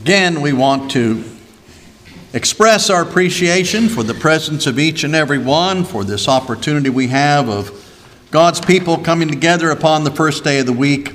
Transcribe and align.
Again, 0.00 0.40
we 0.40 0.52
want 0.52 0.90
to 0.92 1.24
express 2.32 2.90
our 2.90 3.02
appreciation 3.02 3.88
for 3.88 4.02
the 4.02 4.14
presence 4.14 4.66
of 4.66 4.78
each 4.78 5.04
and 5.04 5.14
every 5.14 5.38
one, 5.38 5.84
for 5.84 6.02
this 6.02 6.28
opportunity 6.28 6.90
we 6.90 7.08
have 7.08 7.48
of 7.48 7.78
God's 8.30 8.60
people 8.60 8.98
coming 8.98 9.28
together 9.28 9.70
upon 9.70 10.04
the 10.04 10.10
first 10.10 10.42
day 10.42 10.58
of 10.58 10.66
the 10.66 10.72
week 10.72 11.14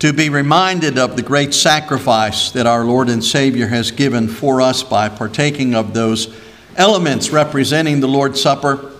to 0.00 0.12
be 0.12 0.28
reminded 0.28 0.98
of 0.98 1.16
the 1.16 1.22
great 1.22 1.54
sacrifice 1.54 2.50
that 2.50 2.66
our 2.66 2.84
Lord 2.84 3.08
and 3.08 3.24
Savior 3.24 3.68
has 3.68 3.90
given 3.90 4.28
for 4.28 4.60
us 4.60 4.82
by 4.82 5.08
partaking 5.08 5.74
of 5.74 5.94
those 5.94 6.34
elements 6.76 7.30
representing 7.30 8.00
the 8.00 8.08
Lord's 8.08 8.42
Supper, 8.42 8.92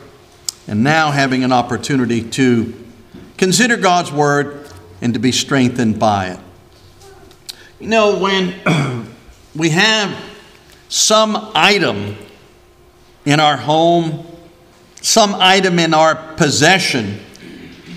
and 0.67 0.83
now 0.83 1.11
having 1.11 1.45
an 1.45 1.53
opportunity 1.53 2.23
to 2.31 2.73
consider 3.37 3.77
God's 3.77 4.11
Word 4.11 4.71
and 5.03 5.13
to 5.13 5.21
be 5.21 5.33
strengthened 5.33 5.99
by 5.99 6.29
it. 6.29 6.41
You 7.79 7.89
know, 7.89 8.19
when 8.19 8.55
we 9.55 9.69
have 9.69 10.17
some 10.89 11.51
item 11.55 12.17
in 13.27 13.39
our 13.39 13.59
home, 13.59 14.25
some 15.03 15.35
item 15.35 15.79
in 15.79 15.93
our 15.93 16.15
possession, 16.37 17.21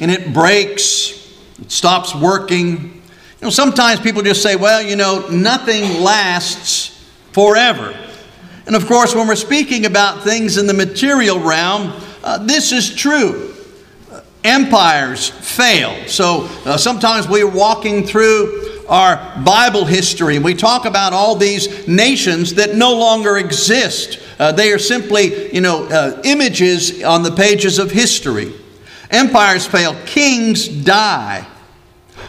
and 0.02 0.12
it 0.12 0.34
breaks, 0.34 1.34
it 1.62 1.72
stops 1.72 2.14
working. 2.14 2.68
You 2.68 3.02
know, 3.42 3.50
sometimes 3.50 4.02
people 4.02 4.22
just 4.22 4.44
say, 4.44 4.58
well, 4.58 4.82
you 4.82 4.98
know, 4.98 5.26
nothing 5.30 6.02
lasts 6.02 7.10
forever. 7.32 7.98
And 8.68 8.76
of 8.76 8.86
course, 8.86 9.16
when 9.16 9.30
we're 9.30 9.36
speaking 9.36 9.86
about 9.86 10.26
things 10.26 10.58
in 10.58 10.68
the 10.68 10.74
material 10.74 11.40
realm, 11.40 11.94
uh, 12.22 12.38
this 12.40 12.74
is 12.74 12.94
true. 12.94 13.56
empires 14.44 15.30
fail. 15.30 16.06
So 16.08 16.50
uh, 16.66 16.76
sometimes 16.76 17.30
we're 17.30 17.50
walking 17.50 18.06
through 18.06 18.69
our 18.90 19.18
Bible 19.44 19.86
history. 19.86 20.40
We 20.40 20.56
talk 20.56 20.86
about 20.86 21.14
all 21.14 21.36
these 21.36 21.88
nations 21.88 22.56
that 22.56 22.76
no 22.76 22.96
longer 22.96 23.38
exist. 23.38 24.20
Uh, 24.40 24.52
they 24.52 24.72
are 24.72 24.80
simply, 24.80 25.54
you 25.54 25.62
know, 25.62 25.86
uh, 25.86 26.22
images 26.26 27.04
on 27.04 27.24
the 27.24 27.32
pages 27.32 27.78
of 27.78 27.92
history. 27.92 28.54
Empires 29.12 29.66
fail, 29.66 29.96
kings 30.06 30.68
die, 30.68 31.48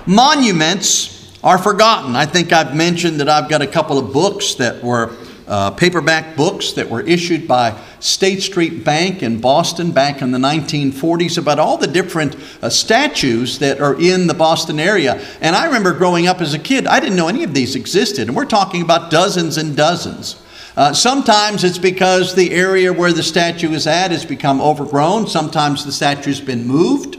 monuments 0.06 1.38
are 1.42 1.58
forgotten. 1.58 2.16
I 2.16 2.26
think 2.26 2.52
I've 2.52 2.74
mentioned 2.74 3.20
that 3.20 3.28
I've 3.28 3.48
got 3.48 3.62
a 3.62 3.66
couple 3.66 3.98
of 3.98 4.12
books 4.12 4.54
that 4.54 4.82
were 4.82 5.14
uh, 5.50 5.72
paperback 5.72 6.36
books 6.36 6.72
that 6.72 6.88
were 6.88 7.00
issued 7.00 7.48
by 7.48 7.76
State 7.98 8.40
Street 8.40 8.84
Bank 8.84 9.20
in 9.20 9.40
Boston 9.40 9.90
back 9.90 10.22
in 10.22 10.30
the 10.30 10.38
1940s 10.38 11.38
about 11.38 11.58
all 11.58 11.76
the 11.76 11.88
different 11.88 12.36
uh, 12.62 12.70
statues 12.70 13.58
that 13.58 13.80
are 13.80 14.00
in 14.00 14.28
the 14.28 14.34
Boston 14.34 14.78
area. 14.78 15.20
And 15.40 15.56
I 15.56 15.66
remember 15.66 15.92
growing 15.92 16.28
up 16.28 16.40
as 16.40 16.54
a 16.54 16.58
kid, 16.58 16.86
I 16.86 17.00
didn't 17.00 17.16
know 17.16 17.26
any 17.26 17.42
of 17.42 17.52
these 17.52 17.74
existed. 17.74 18.28
And 18.28 18.36
we're 18.36 18.44
talking 18.44 18.80
about 18.80 19.10
dozens 19.10 19.58
and 19.58 19.76
dozens. 19.76 20.40
Uh, 20.76 20.92
sometimes 20.92 21.64
it's 21.64 21.78
because 21.78 22.36
the 22.36 22.52
area 22.52 22.92
where 22.92 23.12
the 23.12 23.22
statue 23.22 23.72
is 23.72 23.88
at 23.88 24.12
has 24.12 24.24
become 24.24 24.60
overgrown. 24.60 25.26
Sometimes 25.26 25.84
the 25.84 25.90
statue's 25.90 26.40
been 26.40 26.64
moved. 26.64 27.16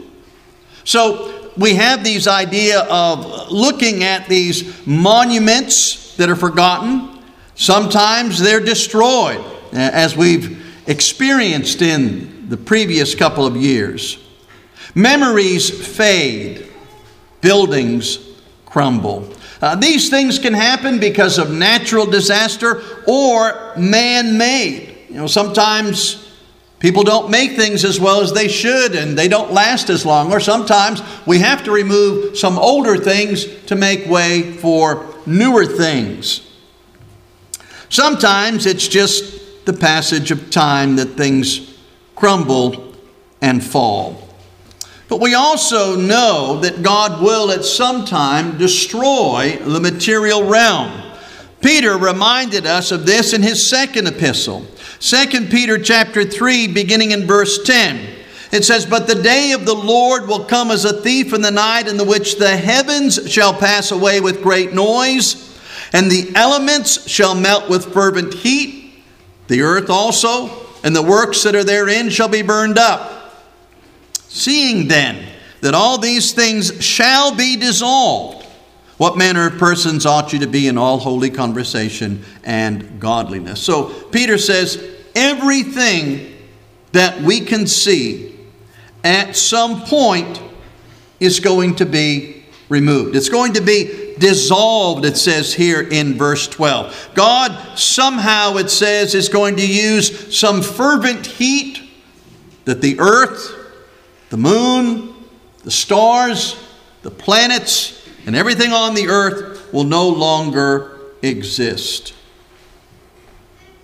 So 0.84 1.50
we 1.58 1.74
have 1.74 2.02
these 2.02 2.26
idea 2.26 2.80
of 2.84 3.52
looking 3.52 4.04
at 4.04 4.26
these 4.26 4.86
monuments 4.86 6.16
that 6.16 6.30
are 6.30 6.36
forgotten 6.36 7.11
Sometimes 7.62 8.40
they're 8.40 8.58
destroyed, 8.58 9.40
as 9.72 10.16
we've 10.16 10.66
experienced 10.88 11.80
in 11.80 12.48
the 12.48 12.56
previous 12.56 13.14
couple 13.14 13.46
of 13.46 13.54
years. 13.54 14.18
Memories 14.96 15.70
fade, 15.70 16.68
buildings 17.40 18.18
crumble. 18.66 19.32
Uh, 19.60 19.76
these 19.76 20.10
things 20.10 20.40
can 20.40 20.54
happen 20.54 20.98
because 20.98 21.38
of 21.38 21.52
natural 21.52 22.04
disaster 22.04 22.82
or 23.06 23.72
man 23.76 24.36
made. 24.36 25.06
You 25.08 25.14
know, 25.14 25.28
sometimes 25.28 26.32
people 26.80 27.04
don't 27.04 27.30
make 27.30 27.52
things 27.52 27.84
as 27.84 28.00
well 28.00 28.22
as 28.22 28.32
they 28.32 28.48
should 28.48 28.96
and 28.96 29.16
they 29.16 29.28
don't 29.28 29.52
last 29.52 29.88
as 29.88 30.04
long, 30.04 30.32
or 30.32 30.40
sometimes 30.40 31.00
we 31.28 31.38
have 31.38 31.62
to 31.62 31.70
remove 31.70 32.36
some 32.36 32.58
older 32.58 32.96
things 32.96 33.46
to 33.66 33.76
make 33.76 34.08
way 34.08 34.50
for 34.50 35.06
newer 35.26 35.64
things. 35.64 36.48
Sometimes 37.92 38.64
it's 38.64 38.88
just 38.88 39.66
the 39.66 39.72
passage 39.74 40.30
of 40.30 40.50
time 40.50 40.96
that 40.96 41.08
things 41.08 41.76
crumble 42.16 42.94
and 43.42 43.62
fall. 43.62 44.30
But 45.10 45.20
we 45.20 45.34
also 45.34 45.94
know 45.94 46.58
that 46.62 46.82
God 46.82 47.22
will 47.22 47.50
at 47.50 47.66
some 47.66 48.06
time 48.06 48.56
destroy 48.56 49.58
the 49.60 49.78
material 49.78 50.42
realm. 50.42 51.02
Peter 51.60 51.98
reminded 51.98 52.64
us 52.64 52.92
of 52.92 53.04
this 53.04 53.34
in 53.34 53.42
his 53.42 53.68
second 53.68 54.06
epistle. 54.06 54.66
2 55.00 55.48
Peter 55.48 55.76
chapter 55.76 56.24
3 56.24 56.68
beginning 56.68 57.10
in 57.10 57.26
verse 57.26 57.62
10. 57.62 58.08
It 58.52 58.64
says, 58.64 58.86
But 58.86 59.06
the 59.06 59.22
day 59.22 59.52
of 59.52 59.66
the 59.66 59.74
Lord 59.74 60.26
will 60.26 60.44
come 60.46 60.70
as 60.70 60.86
a 60.86 61.02
thief 61.02 61.34
in 61.34 61.42
the 61.42 61.50
night, 61.50 61.88
in 61.88 61.98
the 61.98 62.04
which 62.04 62.38
the 62.38 62.56
heavens 62.56 63.30
shall 63.30 63.52
pass 63.52 63.90
away 63.90 64.22
with 64.22 64.42
great 64.42 64.72
noise 64.72 65.51
and 65.92 66.10
the 66.10 66.32
elements 66.34 67.08
shall 67.08 67.34
melt 67.34 67.68
with 67.68 67.92
fervent 67.92 68.34
heat, 68.34 68.94
the 69.48 69.62
earth 69.62 69.90
also, 69.90 70.50
and 70.82 70.96
the 70.96 71.02
works 71.02 71.42
that 71.42 71.54
are 71.54 71.64
therein 71.64 72.08
shall 72.10 72.28
be 72.28 72.42
burned 72.42 72.78
up. 72.78 73.44
Seeing 74.28 74.88
then 74.88 75.26
that 75.60 75.74
all 75.74 75.98
these 75.98 76.32
things 76.32 76.82
shall 76.84 77.34
be 77.34 77.56
dissolved, 77.56 78.46
what 78.96 79.16
manner 79.16 79.46
of 79.46 79.58
persons 79.58 80.06
ought 80.06 80.32
you 80.32 80.38
to 80.40 80.46
be 80.46 80.68
in 80.68 80.78
all 80.78 80.98
holy 80.98 81.30
conversation 81.30 82.24
and 82.44 83.00
godliness? 83.00 83.60
So 83.60 83.86
Peter 84.10 84.38
says, 84.38 84.82
everything 85.14 86.36
that 86.92 87.20
we 87.20 87.40
can 87.40 87.66
see 87.66 88.38
at 89.04 89.36
some 89.36 89.82
point 89.82 90.40
is 91.20 91.40
going 91.40 91.76
to 91.76 91.86
be 91.86 92.44
removed. 92.68 93.16
It's 93.16 93.28
going 93.28 93.54
to 93.54 93.60
be 93.60 94.11
dissolved, 94.22 95.04
it 95.04 95.16
says 95.16 95.52
here 95.52 95.80
in 95.80 96.14
verse 96.14 96.46
12. 96.46 97.10
God 97.14 97.76
somehow, 97.76 98.56
it 98.56 98.70
says, 98.70 99.16
is 99.16 99.28
going 99.28 99.56
to 99.56 99.66
use 99.66 100.38
some 100.38 100.62
fervent 100.62 101.26
heat 101.26 101.82
that 102.64 102.80
the 102.80 103.00
earth, 103.00 103.52
the 104.30 104.36
moon, 104.36 105.12
the 105.64 105.72
stars, 105.72 106.56
the 107.02 107.10
planets, 107.10 108.08
and 108.24 108.36
everything 108.36 108.72
on 108.72 108.94
the 108.94 109.08
earth 109.08 109.72
will 109.72 109.82
no 109.82 110.08
longer 110.08 111.00
exist. 111.20 112.14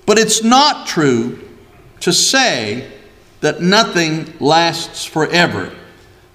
But 0.07 0.21
it's 0.21 0.45
not 0.45 0.87
true 0.87 1.49
to 1.99 2.13
say 2.13 2.93
that 3.41 3.61
nothing 3.61 4.35
lasts 4.39 5.05
forever. 5.05 5.73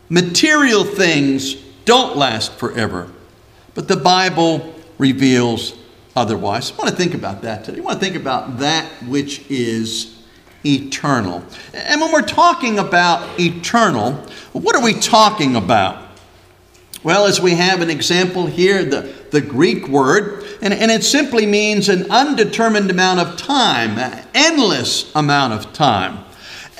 Material 0.10 0.84
things 0.84 1.54
don't 1.86 2.18
last 2.18 2.52
forever. 2.52 3.13
But 3.76 3.88
the 3.88 3.98
Bible 3.98 4.76
reveals 4.98 5.74
otherwise. 6.16 6.72
I 6.72 6.76
want 6.76 6.90
to 6.90 6.96
think 6.96 7.14
about 7.14 7.42
that 7.42 7.64
today. 7.64 7.80
I 7.80 7.82
want 7.82 8.00
to 8.00 8.06
think 8.06 8.16
about 8.16 8.60
that 8.60 8.88
which 9.04 9.50
is 9.50 10.24
eternal. 10.66 11.44
And 11.74 12.00
when 12.00 12.12
we're 12.12 12.22
talking 12.22 12.80
about 12.80 13.40
eternal, 13.40 14.14
what 14.54 14.76
are 14.76 14.84
we 14.84 14.94
talking 14.94 15.56
about? 15.56 16.02
Well, 17.04 17.26
as 17.26 17.42
we 17.42 17.56
have 17.56 17.82
an 17.82 17.90
example 17.90 18.46
here, 18.46 18.86
the, 18.86 19.14
the 19.32 19.42
Greek 19.42 19.90
word, 19.90 20.46
and, 20.62 20.74
and 20.74 20.90
it 20.90 21.04
simply 21.04 21.46
means 21.46 21.90
an 21.90 22.10
undetermined 22.10 22.90
amount 22.90 23.20
of 23.20 23.36
time, 23.36 23.98
an 24.00 24.26
endless 24.34 25.14
amount 25.14 25.52
of 25.52 25.74
time. 25.74 26.24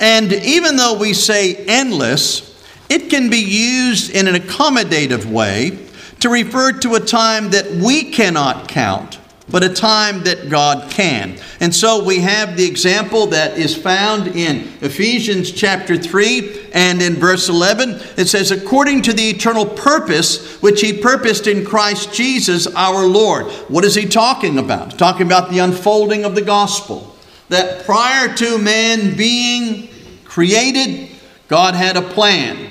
And 0.00 0.32
even 0.32 0.76
though 0.76 0.96
we 0.98 1.12
say 1.12 1.56
endless, 1.66 2.54
it 2.88 3.10
can 3.10 3.28
be 3.28 3.38
used 3.38 4.14
in 4.14 4.26
an 4.26 4.34
accommodative 4.34 5.26
way 5.26 5.83
to 6.24 6.30
refer 6.30 6.72
to 6.72 6.94
a 6.94 7.00
time 7.00 7.50
that 7.50 7.70
we 7.70 8.10
cannot 8.10 8.66
count, 8.66 9.18
but 9.50 9.62
a 9.62 9.68
time 9.68 10.24
that 10.24 10.48
God 10.48 10.90
can. 10.90 11.36
And 11.60 11.74
so 11.74 12.02
we 12.02 12.20
have 12.20 12.56
the 12.56 12.64
example 12.64 13.26
that 13.26 13.58
is 13.58 13.76
found 13.76 14.28
in 14.28 14.72
Ephesians 14.80 15.52
chapter 15.52 15.98
3 15.98 16.70
and 16.72 17.02
in 17.02 17.16
verse 17.16 17.50
11. 17.50 18.00
It 18.16 18.28
says, 18.28 18.50
according 18.50 19.02
to 19.02 19.12
the 19.12 19.28
eternal 19.28 19.66
purpose 19.66 20.62
which 20.62 20.80
he 20.80 20.94
purposed 20.94 21.46
in 21.46 21.62
Christ 21.62 22.14
Jesus 22.14 22.66
our 22.68 23.04
Lord. 23.04 23.44
What 23.68 23.84
is 23.84 23.94
he 23.94 24.06
talking 24.06 24.56
about? 24.56 24.98
Talking 24.98 25.26
about 25.26 25.50
the 25.50 25.58
unfolding 25.58 26.24
of 26.24 26.34
the 26.34 26.40
gospel. 26.40 27.14
That 27.50 27.84
prior 27.84 28.34
to 28.34 28.56
man 28.56 29.14
being 29.14 29.90
created, 30.24 31.10
God 31.48 31.74
had 31.74 31.98
a 31.98 32.02
plan. 32.02 32.70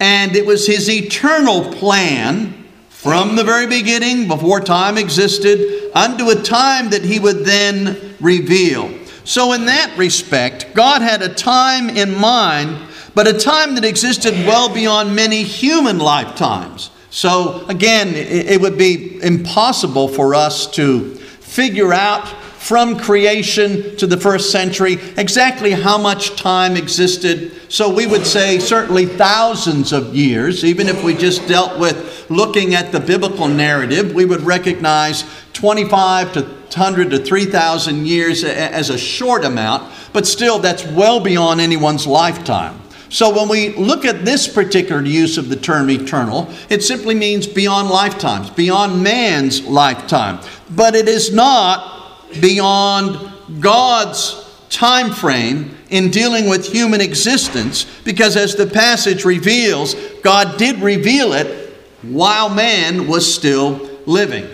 And 0.00 0.34
it 0.34 0.46
was 0.46 0.66
his 0.66 0.88
eternal 0.88 1.74
plan 1.74 2.56
from 3.00 3.34
the 3.34 3.44
very 3.44 3.66
beginning, 3.66 4.28
before 4.28 4.60
time 4.60 4.98
existed, 4.98 5.90
unto 5.94 6.28
a 6.28 6.34
time 6.34 6.90
that 6.90 7.02
he 7.02 7.18
would 7.18 7.46
then 7.46 8.14
reveal. 8.20 8.92
So, 9.24 9.54
in 9.54 9.64
that 9.64 9.96
respect, 9.96 10.74
God 10.74 11.00
had 11.00 11.22
a 11.22 11.32
time 11.32 11.88
in 11.88 12.14
mind, 12.14 12.76
but 13.14 13.26
a 13.26 13.32
time 13.32 13.74
that 13.76 13.86
existed 13.86 14.34
well 14.46 14.68
beyond 14.68 15.16
many 15.16 15.42
human 15.44 15.98
lifetimes. 15.98 16.90
So, 17.08 17.64
again, 17.68 18.08
it 18.14 18.60
would 18.60 18.76
be 18.76 19.18
impossible 19.22 20.08
for 20.08 20.34
us 20.34 20.70
to 20.72 21.14
figure 21.14 21.94
out 21.94 22.26
from 22.70 22.96
creation 22.96 23.96
to 23.96 24.06
the 24.06 24.16
first 24.16 24.52
century 24.52 24.92
exactly 25.16 25.72
how 25.72 25.98
much 25.98 26.36
time 26.36 26.76
existed. 26.76 27.50
So 27.68 27.92
we 27.92 28.06
would 28.06 28.24
say 28.24 28.60
certainly 28.60 29.06
thousands 29.06 29.92
of 29.92 30.14
years, 30.14 30.64
even 30.64 30.86
if 30.86 31.02
we 31.02 31.14
just 31.16 31.48
dealt 31.48 31.80
with 31.80 32.30
looking 32.30 32.76
at 32.76 32.92
the 32.92 33.00
biblical 33.00 33.48
narrative, 33.48 34.14
we 34.14 34.24
would 34.24 34.42
recognize 34.42 35.24
25 35.52 36.32
to 36.34 36.42
100 36.42 37.10
to 37.10 37.18
3,000 37.18 38.06
years 38.06 38.44
as 38.44 38.88
a 38.88 38.96
short 38.96 39.44
amount, 39.44 39.92
but 40.12 40.24
still 40.24 40.60
that's 40.60 40.86
well 40.86 41.18
beyond 41.18 41.60
anyone's 41.60 42.06
lifetime. 42.06 42.80
So 43.08 43.36
when 43.36 43.48
we 43.48 43.74
look 43.74 44.04
at 44.04 44.24
this 44.24 44.46
particular 44.46 45.02
use 45.02 45.38
of 45.38 45.48
the 45.48 45.56
term 45.56 45.90
eternal, 45.90 46.48
it 46.68 46.84
simply 46.84 47.16
means 47.16 47.48
beyond 47.48 47.90
lifetimes, 47.90 48.48
beyond 48.48 49.02
man's 49.02 49.64
lifetime. 49.64 50.38
But 50.70 50.94
it 50.94 51.08
is 51.08 51.34
not 51.34 51.99
beyond 52.40 53.60
God's 53.60 54.46
time 54.68 55.10
frame 55.10 55.76
in 55.90 56.10
dealing 56.10 56.48
with 56.48 56.72
human 56.72 57.00
existence 57.00 57.84
because 58.04 58.36
as 58.36 58.54
the 58.54 58.66
passage 58.66 59.24
reveals 59.24 59.94
God 60.22 60.56
did 60.56 60.80
reveal 60.80 61.32
it 61.32 61.74
while 62.02 62.48
man 62.48 63.08
was 63.08 63.32
still 63.32 63.90
living. 64.06 64.46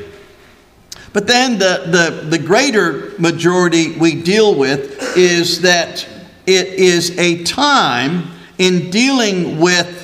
But 1.12 1.26
then 1.26 1.58
the, 1.58 1.84
the, 1.86 2.28
the 2.28 2.38
greater 2.38 3.12
majority 3.18 3.92
we 3.92 4.20
deal 4.20 4.54
with 4.54 5.16
is 5.16 5.62
that 5.62 6.06
it 6.46 6.68
is 6.68 7.16
a 7.18 7.42
time 7.44 8.28
in 8.58 8.90
dealing 8.90 9.60
with 9.60 10.02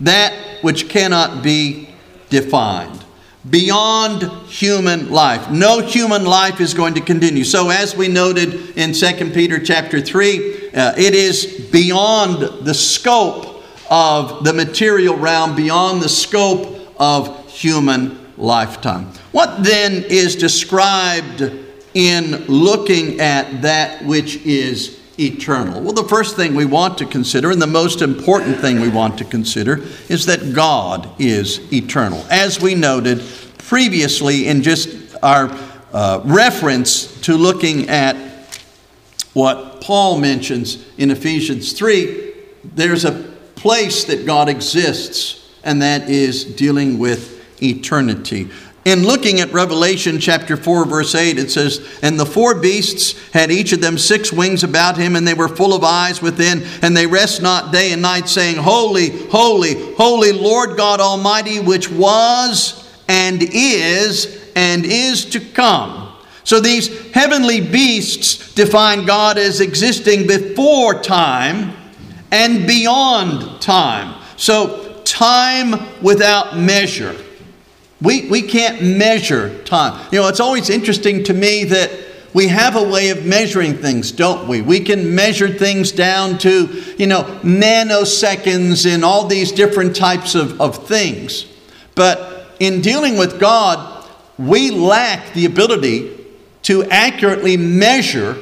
that 0.00 0.32
which 0.62 0.88
cannot 0.88 1.42
be 1.42 1.88
defined 2.30 3.03
beyond 3.48 4.22
human 4.48 5.10
life. 5.10 5.50
No 5.50 5.80
human 5.80 6.24
life 6.24 6.60
is 6.60 6.72
going 6.74 6.94
to 6.94 7.00
continue. 7.00 7.44
So 7.44 7.70
as 7.70 7.96
we 7.96 8.08
noted 8.08 8.76
in 8.76 8.92
2 8.92 9.30
Peter 9.32 9.58
chapter 9.58 10.00
3, 10.00 10.70
uh, 10.70 10.94
it 10.96 11.14
is 11.14 11.68
beyond 11.70 12.64
the 12.64 12.74
scope 12.74 13.62
of 13.90 14.44
the 14.44 14.52
material 14.52 15.16
realm, 15.16 15.54
beyond 15.54 16.02
the 16.02 16.08
scope 16.08 16.90
of 16.98 17.50
human 17.50 18.18
lifetime. 18.36 19.06
What 19.32 19.62
then 19.62 20.04
is 20.08 20.36
described 20.36 21.42
in 21.94 22.44
looking 22.46 23.20
at 23.20 23.62
that 23.62 24.04
which 24.04 24.36
is 24.44 25.00
eternal? 25.18 25.80
Well, 25.80 25.92
the 25.92 26.04
first 26.04 26.36
thing 26.36 26.54
we 26.54 26.64
want 26.64 26.98
to 26.98 27.06
consider, 27.06 27.50
and 27.50 27.60
the 27.60 27.66
most 27.66 28.02
important 28.02 28.58
thing 28.58 28.80
we 28.80 28.88
want 28.88 29.18
to 29.18 29.24
consider, 29.24 29.82
is 30.08 30.26
that 30.26 30.54
God 30.54 31.08
is 31.18 31.60
eternal. 31.72 32.24
As 32.30 32.60
we 32.60 32.74
noted 32.74 33.22
previously 33.58 34.46
in 34.46 34.62
just 34.62 34.88
our 35.22 35.50
uh, 35.92 36.20
reference 36.24 37.20
to 37.22 37.36
looking 37.36 37.88
at 37.88 38.16
what 39.32 39.80
Paul 39.80 40.18
mentions 40.18 40.84
in 40.98 41.10
Ephesians 41.10 41.72
3, 41.72 42.32
there's 42.64 43.04
a 43.04 43.12
place 43.54 44.04
that 44.04 44.26
God 44.26 44.48
exists, 44.48 45.48
and 45.64 45.82
that 45.82 46.08
is 46.08 46.44
dealing 46.44 46.98
with 46.98 47.62
eternity. 47.62 48.50
In 48.84 49.02
looking 49.02 49.40
at 49.40 49.52
Revelation 49.52 50.18
chapter 50.18 50.58
4, 50.58 50.84
verse 50.84 51.14
8, 51.14 51.38
it 51.38 51.50
says, 51.50 51.98
And 52.02 52.20
the 52.20 52.26
four 52.26 52.54
beasts 52.54 53.18
had 53.30 53.50
each 53.50 53.72
of 53.72 53.80
them 53.80 53.96
six 53.96 54.30
wings 54.30 54.62
about 54.62 54.98
him, 54.98 55.16
and 55.16 55.26
they 55.26 55.32
were 55.32 55.48
full 55.48 55.72
of 55.72 55.82
eyes 55.82 56.20
within, 56.20 56.62
and 56.82 56.94
they 56.94 57.06
rest 57.06 57.40
not 57.40 57.72
day 57.72 57.92
and 57.92 58.02
night, 58.02 58.28
saying, 58.28 58.56
Holy, 58.56 59.26
holy, 59.28 59.94
holy 59.94 60.32
Lord 60.32 60.76
God 60.76 61.00
Almighty, 61.00 61.60
which 61.60 61.90
was 61.90 62.84
and 63.08 63.42
is 63.42 64.52
and 64.54 64.84
is 64.84 65.24
to 65.26 65.40
come. 65.40 66.12
So 66.44 66.60
these 66.60 67.10
heavenly 67.12 67.62
beasts 67.62 68.52
define 68.52 69.06
God 69.06 69.38
as 69.38 69.62
existing 69.62 70.26
before 70.26 71.00
time 71.00 71.74
and 72.30 72.66
beyond 72.66 73.62
time. 73.62 74.20
So 74.36 75.00
time 75.04 76.02
without 76.02 76.58
measure. 76.58 77.16
We, 78.02 78.28
we 78.28 78.42
can't 78.42 78.82
measure 78.82 79.62
time. 79.64 80.08
You 80.12 80.20
know, 80.20 80.28
it's 80.28 80.40
always 80.40 80.68
interesting 80.68 81.24
to 81.24 81.34
me 81.34 81.64
that 81.64 81.90
we 82.34 82.48
have 82.48 82.74
a 82.74 82.82
way 82.82 83.10
of 83.10 83.24
measuring 83.24 83.74
things, 83.74 84.10
don't 84.10 84.48
we? 84.48 84.60
We 84.60 84.80
can 84.80 85.14
measure 85.14 85.48
things 85.48 85.92
down 85.92 86.38
to, 86.38 86.82
you 86.98 87.06
know, 87.06 87.22
nanoseconds 87.42 88.92
and 88.92 89.04
all 89.04 89.26
these 89.26 89.52
different 89.52 89.94
types 89.94 90.34
of, 90.34 90.60
of 90.60 90.86
things. 90.88 91.46
But 91.94 92.56
in 92.58 92.80
dealing 92.80 93.16
with 93.16 93.38
God, 93.38 94.04
we 94.36 94.72
lack 94.72 95.32
the 95.34 95.44
ability 95.44 96.26
to 96.62 96.82
accurately 96.84 97.56
measure 97.56 98.36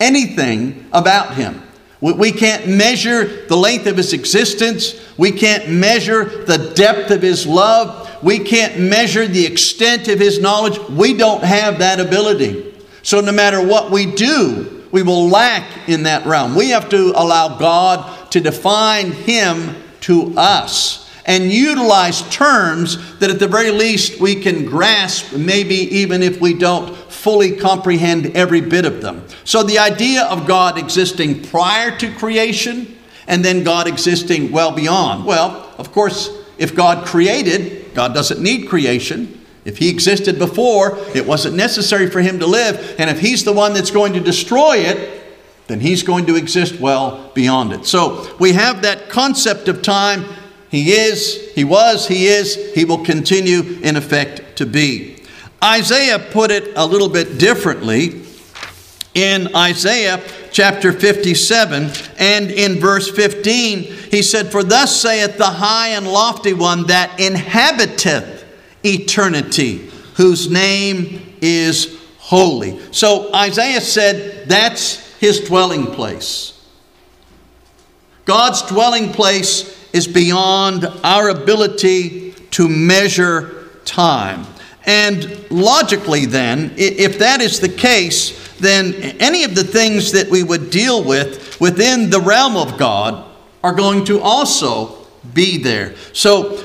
anything 0.00 0.84
about 0.92 1.34
Him. 1.34 1.62
We 2.00 2.32
can't 2.32 2.68
measure 2.68 3.46
the 3.46 3.56
length 3.56 3.86
of 3.86 3.96
His 3.96 4.12
existence. 4.12 5.00
We 5.16 5.30
can't 5.30 5.70
measure 5.70 6.44
the 6.44 6.72
depth 6.74 7.12
of 7.12 7.22
His 7.22 7.46
love 7.46 8.05
we 8.26 8.40
can't 8.40 8.80
measure 8.80 9.28
the 9.28 9.46
extent 9.46 10.08
of 10.08 10.18
His 10.18 10.40
knowledge. 10.40 10.80
We 10.88 11.16
don't 11.16 11.44
have 11.44 11.78
that 11.78 12.00
ability. 12.00 12.74
So, 13.02 13.20
no 13.20 13.30
matter 13.30 13.64
what 13.64 13.92
we 13.92 14.04
do, 14.04 14.84
we 14.90 15.04
will 15.04 15.28
lack 15.28 15.88
in 15.88 16.02
that 16.02 16.26
realm. 16.26 16.56
We 16.56 16.70
have 16.70 16.88
to 16.88 17.12
allow 17.14 17.56
God 17.56 18.32
to 18.32 18.40
define 18.40 19.12
Him 19.12 19.76
to 20.00 20.34
us 20.36 21.08
and 21.24 21.52
utilize 21.52 22.28
terms 22.28 23.16
that 23.18 23.30
at 23.30 23.38
the 23.38 23.46
very 23.46 23.70
least 23.70 24.20
we 24.20 24.34
can 24.34 24.66
grasp, 24.66 25.32
maybe 25.36 25.76
even 25.76 26.20
if 26.20 26.40
we 26.40 26.52
don't 26.52 26.96
fully 26.96 27.52
comprehend 27.56 28.34
every 28.34 28.60
bit 28.60 28.84
of 28.84 29.02
them. 29.02 29.24
So, 29.44 29.62
the 29.62 29.78
idea 29.78 30.24
of 30.24 30.48
God 30.48 30.78
existing 30.78 31.44
prior 31.44 31.96
to 31.98 32.12
creation 32.14 32.98
and 33.28 33.44
then 33.44 33.62
God 33.62 33.86
existing 33.86 34.50
well 34.50 34.72
beyond. 34.72 35.24
Well, 35.24 35.72
of 35.78 35.92
course, 35.92 36.28
if 36.58 36.74
God 36.74 37.06
created, 37.06 37.85
God 37.96 38.12
doesn't 38.12 38.42
need 38.42 38.68
creation. 38.68 39.40
If 39.64 39.78
he 39.78 39.88
existed 39.88 40.38
before, 40.38 40.98
it 41.14 41.26
wasn't 41.26 41.56
necessary 41.56 42.10
for 42.10 42.20
him 42.20 42.38
to 42.40 42.46
live. 42.46 42.94
And 42.98 43.08
if 43.08 43.18
he's 43.18 43.42
the 43.42 43.54
one 43.54 43.72
that's 43.72 43.90
going 43.90 44.12
to 44.12 44.20
destroy 44.20 44.76
it, 44.76 45.22
then 45.66 45.80
he's 45.80 46.02
going 46.02 46.26
to 46.26 46.36
exist 46.36 46.78
well 46.78 47.32
beyond 47.34 47.72
it. 47.72 47.86
So 47.86 48.36
we 48.38 48.52
have 48.52 48.82
that 48.82 49.08
concept 49.08 49.66
of 49.68 49.80
time. 49.80 50.26
He 50.70 50.92
is, 50.92 51.52
he 51.54 51.64
was, 51.64 52.06
he 52.06 52.26
is, 52.26 52.74
he 52.74 52.84
will 52.84 53.02
continue 53.02 53.78
in 53.82 53.96
effect 53.96 54.56
to 54.56 54.66
be. 54.66 55.16
Isaiah 55.64 56.18
put 56.18 56.50
it 56.50 56.74
a 56.76 56.86
little 56.86 57.08
bit 57.08 57.38
differently 57.38 58.25
in 59.16 59.56
Isaiah 59.56 60.22
chapter 60.52 60.92
57 60.92 61.90
and 62.18 62.50
in 62.50 62.78
verse 62.78 63.10
15, 63.10 63.82
he 63.82 64.22
said, 64.22 64.52
For 64.52 64.62
thus 64.62 65.00
saith 65.00 65.38
the 65.38 65.46
high 65.46 65.88
and 65.88 66.06
lofty 66.06 66.52
one 66.52 66.86
that 66.88 67.18
inhabiteth 67.18 68.44
eternity, 68.84 69.90
whose 70.16 70.50
name 70.50 71.34
is 71.40 71.98
holy. 72.18 72.78
So 72.92 73.34
Isaiah 73.34 73.80
said 73.80 74.50
that's 74.50 75.16
his 75.16 75.40
dwelling 75.40 75.86
place. 75.86 76.52
God's 78.26 78.60
dwelling 78.62 79.12
place 79.12 79.72
is 79.94 80.06
beyond 80.06 80.84
our 81.02 81.30
ability 81.30 82.32
to 82.50 82.68
measure 82.68 83.70
time. 83.86 84.44
And 84.86 85.50
logically, 85.50 86.26
then, 86.26 86.72
if 86.76 87.18
that 87.18 87.40
is 87.40 87.58
the 87.58 87.68
case, 87.68 88.56
then 88.58 88.94
any 89.20 89.42
of 89.42 89.56
the 89.56 89.64
things 89.64 90.12
that 90.12 90.30
we 90.30 90.44
would 90.44 90.70
deal 90.70 91.02
with 91.02 91.60
within 91.60 92.08
the 92.08 92.20
realm 92.20 92.56
of 92.56 92.78
God 92.78 93.24
are 93.64 93.74
going 93.74 94.04
to 94.04 94.20
also 94.20 95.06
be 95.34 95.58
there. 95.58 95.96
So, 96.12 96.62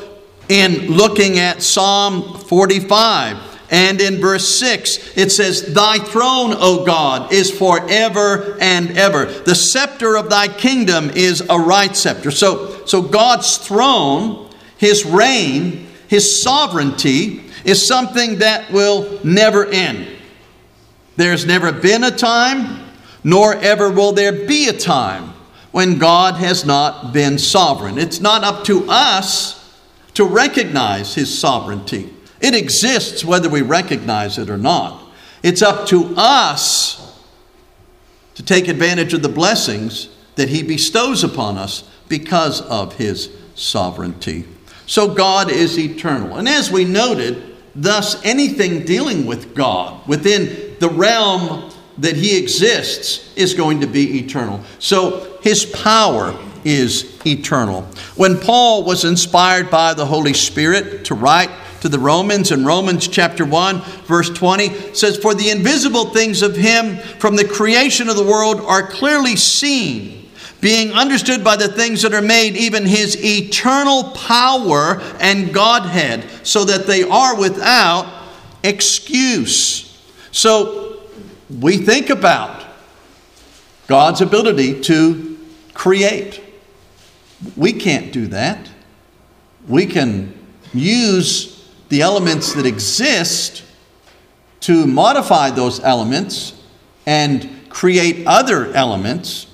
in 0.50 0.92
looking 0.92 1.40
at 1.40 1.63
Psalm 1.63 2.38
45 2.38 3.38
and 3.72 4.01
in 4.01 4.20
verse 4.20 4.48
6, 4.60 5.18
it 5.18 5.32
says, 5.32 5.74
Thy 5.74 5.98
throne, 5.98 6.54
O 6.58 6.86
God, 6.86 7.32
is 7.34 7.50
forever 7.50 8.58
and 8.60 8.98
ever. 8.98 9.25
The 9.25 9.56
scepter 9.56 10.16
of 10.16 10.30
thy 10.30 10.48
kingdom 10.48 11.10
is 11.10 11.42
a 11.50 11.58
right 11.58 11.96
scepter. 11.96 12.30
So, 12.30 12.86
so 12.86 13.01
God's 13.01 13.58
throne, 13.58 14.50
his 14.78 15.06
reign, 15.06 15.88
his 16.08 16.44
sovereignty 16.44 17.50
is 17.63 17.86
something 17.86 18.39
that 18.39 18.72
will 18.72 19.20
never 19.24 19.65
end. 19.68 20.08
There's 21.18 21.46
never 21.46 21.72
been 21.72 22.03
a 22.03 22.12
time, 22.12 22.80
nor 23.24 23.56
ever 23.56 23.89
will 23.89 24.12
there 24.13 24.48
be 24.48 24.68
a 24.68 24.74
time 24.74 25.34
when 25.72 26.00
God 26.00 26.36
has 26.36 26.65
not 26.65 27.13
been 27.13 27.38
sovereign. 27.38 27.98
It's 27.98 28.20
not 28.20 28.44
up 28.44 28.63
to 28.65 28.86
us 28.89 29.80
to 30.15 30.25
recognize 30.25 31.15
His 31.15 31.38
sovereignty. 31.38 32.13
It 32.41 32.56
exists 32.56 33.24
whether 33.24 33.50
we 33.50 33.62
recognize 33.62 34.38
it 34.38 34.50
or 34.50 34.58
not. 34.58 35.03
It's 35.44 35.62
up 35.62 35.88
to 35.88 36.13
us 36.18 37.20
to 38.36 38.44
take 38.44 38.68
advantage 38.68 39.13
of 39.13 39.22
the 39.22 39.30
blessings 39.30 40.10
that 40.36 40.50
He 40.50 40.63
bestows 40.63 41.24
upon 41.24 41.58
us 41.58 41.84
because 42.10 42.62
of 42.62 42.96
His 42.96 43.30
sovereignty. 43.56 44.46
So 44.88 45.13
God 45.13 45.50
is 45.50 45.77
eternal. 45.77 46.38
And 46.38 46.50
as 46.50 46.72
we 46.72 46.84
noted, 46.84 47.50
thus 47.75 48.24
anything 48.25 48.86
dealing 48.86 49.25
with 49.25 49.56
God 49.56 50.08
within 50.08 50.75
the 50.80 50.90
realm 50.90 51.72
that 51.98 52.16
He 52.16 52.38
exists 52.38 53.34
is 53.36 53.54
going 53.54 53.82
to 53.82 53.88
be 53.88 54.20
eternal. 54.20 54.62
So 54.80 55.38
His 55.42 55.66
power 55.66 56.38
is 56.63 57.20
eternal. 57.25 57.84
When 58.16 58.38
Paul 58.38 58.84
was 58.84 59.06
inspired 59.06 59.70
by 59.70 59.94
the 59.94 60.06
Holy 60.06 60.34
Spirit 60.34 61.06
to 61.06 61.16
write 61.16 61.50
to 61.82 61.90
the 61.90 62.00
Romans 62.00 62.51
in 62.51 62.63
Romans 62.63 63.08
chapter 63.08 63.44
1 63.44 63.82
verse 64.06 64.30
20 64.30 64.94
says 64.94 65.18
for 65.18 65.34
the 65.34 65.50
invisible 65.50 66.06
things 66.06 66.44
of 66.44 66.56
him 66.56 66.98
from 67.18 67.36
the 67.36 67.44
creation 67.44 68.08
of 68.08 68.16
the 68.16 68.24
world 68.24 68.62
are 68.62 68.86
clearly 68.86 69.36
seen 69.36 70.21
being 70.62 70.94
understood 70.94 71.44
by 71.44 71.56
the 71.56 71.68
things 71.68 72.03
that 72.03 72.13
are 72.13 72.22
made 72.22 72.56
even 72.56 72.86
his 72.86 73.18
eternal 73.24 74.12
power 74.12 75.01
and 75.20 75.53
godhead 75.53 76.25
so 76.44 76.63
that 76.63 76.86
they 76.86 77.03
are 77.03 77.38
without 77.38 78.06
excuse. 78.63 80.00
So 80.32 81.01
we 81.60 81.77
think 81.77 82.10
about 82.10 82.63
God's 83.88 84.22
ability 84.22 84.82
to 84.82 85.38
create. 85.74 86.41
We 87.58 87.74
can't 87.74 88.13
do 88.13 88.27
that. 88.27 88.70
We 89.68 89.86
can 89.88 90.38
use 90.74 91.70
the 91.89 92.01
elements 92.01 92.53
that 92.53 92.65
exist 92.65 93.63
to 94.62 94.86
modify 94.86 95.50
those 95.50 95.80
elements 95.82 96.53
and 97.06 97.50
create 97.70 98.25
other 98.27 98.72
elements, 98.74 99.48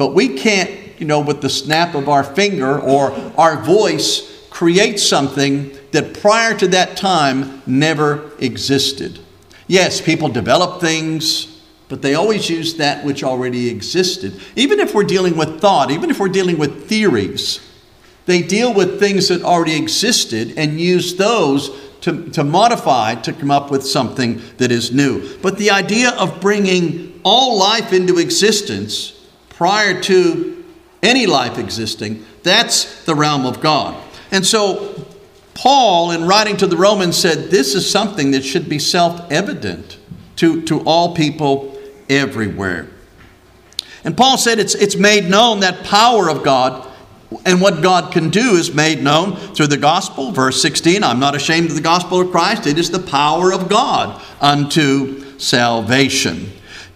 but 0.00 0.14
we 0.14 0.30
can't, 0.30 0.70
you 0.98 1.04
know, 1.04 1.20
with 1.20 1.42
the 1.42 1.50
snap 1.50 1.94
of 1.94 2.08
our 2.08 2.24
finger 2.24 2.80
or 2.80 3.12
our 3.36 3.62
voice, 3.62 4.46
create 4.48 4.98
something 4.98 5.76
that 5.92 6.18
prior 6.22 6.56
to 6.56 6.66
that 6.68 6.96
time 6.96 7.60
never 7.66 8.30
existed. 8.38 9.18
Yes, 9.66 10.00
people 10.00 10.30
develop 10.30 10.80
things, 10.80 11.60
but 11.90 12.00
they 12.00 12.14
always 12.14 12.48
use 12.48 12.76
that 12.76 13.04
which 13.04 13.22
already 13.22 13.68
existed. 13.68 14.40
Even 14.56 14.80
if 14.80 14.94
we're 14.94 15.04
dealing 15.04 15.36
with 15.36 15.60
thought, 15.60 15.90
even 15.90 16.08
if 16.08 16.18
we're 16.18 16.28
dealing 16.28 16.56
with 16.56 16.88
theories, 16.88 17.60
they 18.24 18.40
deal 18.40 18.72
with 18.72 18.98
things 18.98 19.28
that 19.28 19.42
already 19.42 19.76
existed 19.76 20.54
and 20.56 20.80
use 20.80 21.16
those 21.16 21.78
to, 22.00 22.30
to 22.30 22.42
modify 22.42 23.16
to 23.16 23.34
come 23.34 23.50
up 23.50 23.70
with 23.70 23.86
something 23.86 24.40
that 24.56 24.72
is 24.72 24.92
new. 24.92 25.36
But 25.42 25.58
the 25.58 25.70
idea 25.72 26.12
of 26.12 26.40
bringing 26.40 27.20
all 27.22 27.58
life 27.58 27.92
into 27.92 28.16
existence 28.16 29.18
prior 29.60 30.00
to 30.00 30.64
any 31.02 31.26
life 31.26 31.58
existing, 31.58 32.24
that's 32.42 33.04
the 33.04 33.14
realm 33.14 33.44
of 33.44 33.60
God. 33.60 33.94
And 34.30 34.46
so, 34.46 35.04
Paul, 35.52 36.12
in 36.12 36.26
writing 36.26 36.56
to 36.56 36.66
the 36.66 36.78
Romans, 36.78 37.14
said 37.18 37.50
this 37.50 37.74
is 37.74 37.88
something 37.88 38.30
that 38.30 38.42
should 38.42 38.70
be 38.70 38.78
self 38.78 39.30
evident 39.30 39.98
to, 40.36 40.62
to 40.62 40.80
all 40.84 41.14
people 41.14 41.78
everywhere. 42.08 42.88
And 44.02 44.16
Paul 44.16 44.38
said 44.38 44.58
it's, 44.58 44.74
it's 44.74 44.96
made 44.96 45.28
known 45.28 45.60
that 45.60 45.84
power 45.84 46.30
of 46.30 46.42
God 46.42 46.90
and 47.44 47.60
what 47.60 47.82
God 47.82 48.14
can 48.14 48.30
do 48.30 48.54
is 48.54 48.74
made 48.74 49.02
known 49.02 49.36
through 49.36 49.66
the 49.66 49.76
gospel. 49.76 50.32
Verse 50.32 50.62
16 50.62 51.04
I'm 51.04 51.20
not 51.20 51.34
ashamed 51.34 51.68
of 51.68 51.76
the 51.76 51.82
gospel 51.82 52.22
of 52.22 52.30
Christ, 52.30 52.66
it 52.66 52.78
is 52.78 52.90
the 52.90 52.98
power 52.98 53.52
of 53.52 53.68
God 53.68 54.22
unto 54.40 55.38
salvation. 55.38 56.50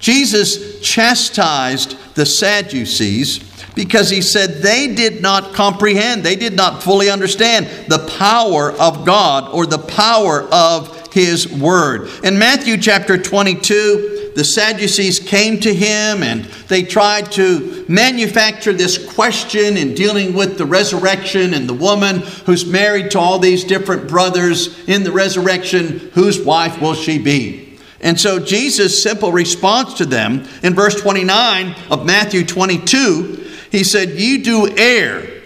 Jesus 0.04 0.80
chastised 0.80 1.96
the 2.14 2.26
Sadducees 2.26 3.38
because 3.75 4.11
he 4.11 4.20
said 4.20 4.56
they 4.61 4.94
did 4.94 5.23
not 5.23 5.54
comprehend, 5.54 6.23
they 6.23 6.37
did 6.37 6.54
not 6.54 6.82
fully 6.82 7.08
understand 7.08 7.66
the 7.88 8.06
power 8.18 8.73
of 8.73 9.06
God 9.06 9.50
or 9.54 9.64
the 9.64 9.78
power 9.78 10.42
of 10.52 11.11
his 11.14 11.50
word. 11.50 12.11
In 12.23 12.38
Matthew 12.38 12.76
chapter 12.76 13.16
22, 13.16 14.32
the 14.37 14.44
Sadducees 14.44 15.20
came 15.20 15.58
to 15.61 15.73
him 15.73 16.23
and 16.23 16.44
they 16.68 16.82
tried 16.82 17.32
to 17.32 17.87
manufacture 17.88 18.75
this 18.75 19.11
question 19.14 19.78
in 19.78 19.94
dealing 19.94 20.34
with 20.34 20.58
the 20.58 20.66
resurrection 20.66 21.54
and 21.54 21.66
the 21.66 21.73
woman 21.73 22.18
who's 22.44 22.66
married 22.66 23.11
to 23.12 23.18
all 23.18 23.38
these 23.38 23.64
different 23.64 24.06
brothers 24.06 24.87
in 24.87 25.02
the 25.02 25.12
resurrection, 25.12 26.11
whose 26.12 26.44
wife 26.44 26.78
will 26.82 26.94
she 26.94 27.18
be? 27.18 27.63
And 28.04 28.20
so 28.20 28.38
Jesus' 28.38 29.02
simple 29.02 29.32
response 29.32 29.94
to 29.94 30.04
them 30.04 30.46
in 30.62 30.75
verse 30.75 31.00
29 31.00 31.75
of 31.90 32.04
Matthew 32.04 32.44
22, 32.44 33.50
he 33.73 33.82
said, 33.82 34.11
You 34.11 34.44
do 34.44 34.76
err, 34.76 35.42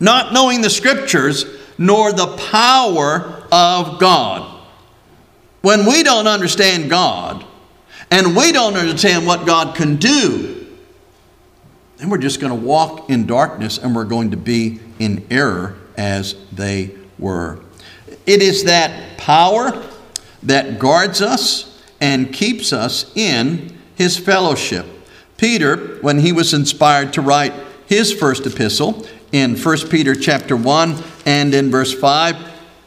not 0.00 0.32
knowing 0.32 0.62
the 0.62 0.70
scriptures 0.70 1.44
nor 1.76 2.12
the 2.12 2.34
power 2.50 3.44
of 3.52 4.00
God. 4.00 4.54
When 5.60 5.84
we 5.84 6.02
don't 6.02 6.26
understand 6.26 6.88
God, 6.88 7.44
and 8.10 8.34
we 8.34 8.52
don't 8.52 8.74
understand 8.74 9.26
what 9.26 9.46
God 9.46 9.76
can 9.76 9.96
do, 9.96 10.66
then 11.98 12.08
we're 12.08 12.18
just 12.18 12.40
going 12.40 12.58
to 12.58 12.66
walk 12.66 13.10
in 13.10 13.26
darkness 13.26 13.78
and 13.78 13.94
we're 13.94 14.04
going 14.04 14.30
to 14.30 14.36
be 14.36 14.80
in 14.98 15.26
error 15.30 15.76
as 15.96 16.36
they 16.52 16.94
were. 17.18 17.58
It 18.26 18.42
is 18.42 18.64
that 18.64 19.18
power 19.18 19.82
that 20.42 20.78
guards 20.78 21.20
us 21.20 21.82
and 22.00 22.32
keeps 22.32 22.72
us 22.72 23.10
in 23.16 23.76
his 23.94 24.16
fellowship. 24.16 24.86
Peter, 25.36 25.98
when 26.00 26.18
he 26.18 26.32
was 26.32 26.54
inspired 26.54 27.12
to 27.12 27.20
write 27.20 27.52
his 27.86 28.12
first 28.12 28.46
epistle 28.46 29.06
in 29.32 29.56
1 29.56 29.88
Peter 29.88 30.14
chapter 30.14 30.56
1 30.56 31.02
and 31.26 31.54
in 31.54 31.70
verse 31.70 31.92
5, 31.92 32.36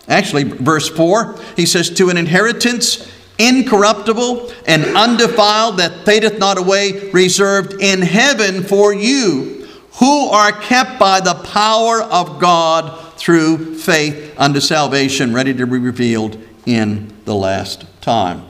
actually 0.07 0.43
verse 0.43 0.89
4, 0.89 1.39
he 1.55 1.65
says, 1.65 1.89
To 1.91 2.09
an 2.09 2.17
inheritance 2.17 3.09
incorruptible 3.37 4.51
and 4.67 4.83
undefiled, 4.95 5.77
that 5.77 6.05
fadeth 6.05 6.39
not 6.39 6.57
away, 6.57 7.09
reserved 7.11 7.81
in 7.81 8.01
heaven 8.01 8.63
for 8.63 8.93
you, 8.93 9.67
who 9.93 10.27
are 10.27 10.51
kept 10.51 10.99
by 10.99 11.19
the 11.19 11.35
power 11.35 12.01
of 12.01 12.39
God 12.39 13.13
through 13.17 13.77
faith 13.77 14.33
unto 14.37 14.59
salvation, 14.59 15.33
ready 15.33 15.53
to 15.53 15.65
be 15.65 15.77
revealed 15.77 16.37
in 16.65 17.13
the 17.29 17.35
last 17.35 17.85
time. 18.01 18.41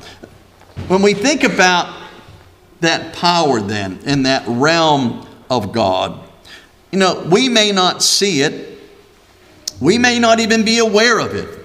When 0.88 1.02
we 1.02 1.14
think 1.14 1.44
about 1.44 2.02
that 2.80 3.14
power, 3.14 3.60
then, 3.60 4.00
in 4.06 4.24
that 4.24 4.46
realm 4.48 5.28
of 5.50 5.74
God, 5.74 6.18
you 6.90 6.98
know, 6.98 7.28
we 7.30 7.50
may 7.50 7.74
not 7.74 8.02
see 8.02 8.42
it, 8.42 8.80
we 9.82 9.98
may 9.98 10.18
not 10.18 10.40
even 10.40 10.64
be 10.64 10.78
aware 10.78 11.20
of 11.20 11.36
it. 11.36 11.60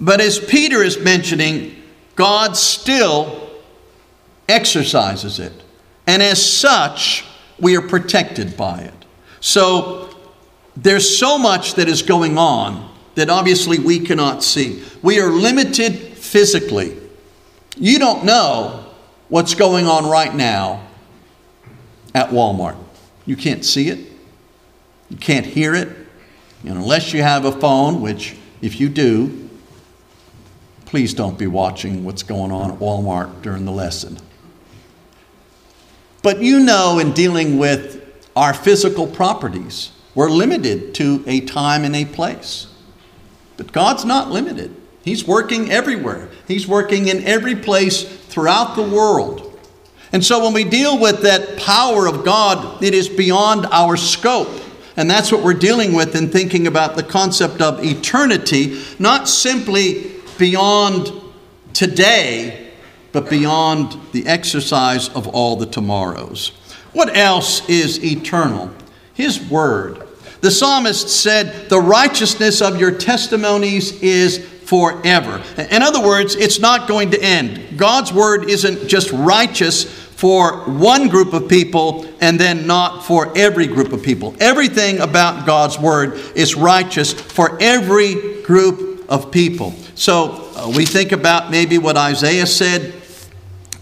But 0.00 0.22
as 0.22 0.38
Peter 0.38 0.82
is 0.82 0.98
mentioning, 0.98 1.82
God 2.16 2.56
still 2.56 3.50
exercises 4.48 5.38
it. 5.38 5.52
And 6.06 6.22
as 6.22 6.42
such, 6.42 7.26
we 7.60 7.76
are 7.76 7.86
protected 7.86 8.56
by 8.56 8.80
it. 8.80 9.04
So 9.40 10.16
there's 10.78 11.18
so 11.18 11.36
much 11.36 11.74
that 11.74 11.88
is 11.88 12.00
going 12.00 12.38
on 12.38 12.90
that 13.16 13.28
obviously 13.28 13.78
we 13.78 14.00
cannot 14.00 14.42
see. 14.42 14.82
We 15.02 15.20
are 15.20 15.28
limited 15.28 16.13
physically. 16.34 16.96
You 17.76 18.00
don't 18.00 18.24
know 18.24 18.84
what's 19.28 19.54
going 19.54 19.86
on 19.86 20.10
right 20.10 20.34
now 20.34 20.84
at 22.12 22.30
Walmart. 22.30 22.76
You 23.24 23.36
can't 23.36 23.64
see 23.64 23.88
it, 23.88 24.00
you 25.08 25.16
can't 25.16 25.46
hear 25.46 25.76
it, 25.76 25.86
and 26.64 26.76
unless 26.76 27.12
you 27.12 27.22
have 27.22 27.44
a 27.44 27.52
phone, 27.52 28.00
which 28.00 28.34
if 28.60 28.80
you 28.80 28.88
do, 28.88 29.48
please 30.86 31.14
don't 31.14 31.38
be 31.38 31.46
watching 31.46 32.02
what's 32.02 32.24
going 32.24 32.50
on 32.50 32.72
at 32.72 32.80
Walmart 32.80 33.42
during 33.42 33.64
the 33.64 33.70
lesson. 33.70 34.18
But 36.24 36.42
you 36.42 36.58
know, 36.58 36.98
in 36.98 37.12
dealing 37.12 37.58
with 37.58 38.28
our 38.34 38.52
physical 38.52 39.06
properties, 39.06 39.92
we're 40.16 40.30
limited 40.30 40.96
to 40.96 41.22
a 41.28 41.42
time 41.42 41.84
and 41.84 41.94
a 41.94 42.04
place. 42.04 42.66
But 43.56 43.70
God's 43.70 44.04
not 44.04 44.32
limited. 44.32 44.74
He's 45.04 45.26
working 45.26 45.70
everywhere, 45.70 46.28
He's 46.48 46.66
working 46.66 47.08
in 47.08 47.24
every 47.24 47.56
place 47.56 48.02
throughout 48.02 48.74
the 48.74 48.82
world. 48.82 49.50
And 50.12 50.24
so 50.24 50.44
when 50.44 50.52
we 50.52 50.64
deal 50.64 51.00
with 51.00 51.22
that 51.22 51.58
power 51.58 52.06
of 52.06 52.24
God, 52.24 52.82
it 52.82 52.94
is 52.94 53.08
beyond 53.08 53.66
our 53.72 53.96
scope. 53.96 54.48
And 54.96 55.10
that's 55.10 55.32
what 55.32 55.42
we're 55.42 55.54
dealing 55.54 55.92
with 55.92 56.14
in 56.14 56.28
thinking 56.28 56.68
about 56.68 56.94
the 56.94 57.02
concept 57.02 57.60
of 57.60 57.84
eternity, 57.84 58.80
not 59.00 59.28
simply 59.28 60.12
beyond 60.38 61.12
today, 61.72 62.70
but 63.10 63.28
beyond 63.28 63.96
the 64.12 64.26
exercise 64.26 65.08
of 65.10 65.26
all 65.26 65.56
the 65.56 65.66
tomorrows. 65.66 66.52
What 66.92 67.16
else 67.16 67.68
is 67.68 68.02
eternal? 68.04 68.70
His 69.14 69.40
word. 69.50 70.06
The 70.42 70.50
psalmist 70.50 71.08
said, 71.08 71.68
The 71.68 71.80
righteousness 71.80 72.62
of 72.62 72.78
your 72.78 72.92
testimonies 72.92 74.00
is 74.00 74.46
forever. 74.64 75.42
In 75.70 75.82
other 75.82 76.00
words, 76.00 76.34
it's 76.34 76.58
not 76.58 76.88
going 76.88 77.10
to 77.10 77.22
end. 77.22 77.78
God's 77.78 78.12
word 78.12 78.48
isn't 78.48 78.88
just 78.88 79.12
righteous 79.12 79.84
for 80.14 80.60
one 80.70 81.08
group 81.08 81.32
of 81.32 81.48
people 81.48 82.06
and 82.20 82.38
then 82.38 82.66
not 82.66 83.04
for 83.04 83.36
every 83.36 83.66
group 83.66 83.92
of 83.92 84.02
people. 84.02 84.34
Everything 84.40 85.00
about 85.00 85.44
God's 85.44 85.78
Word 85.78 86.14
is 86.34 86.54
righteous 86.54 87.12
for 87.12 87.60
every 87.60 88.42
group 88.42 89.04
of 89.10 89.30
people. 89.30 89.72
So 89.96 90.50
uh, 90.56 90.72
we 90.74 90.86
think 90.86 91.12
about 91.12 91.50
maybe 91.50 91.78
what 91.78 91.96
Isaiah 91.96 92.46
said 92.46 92.94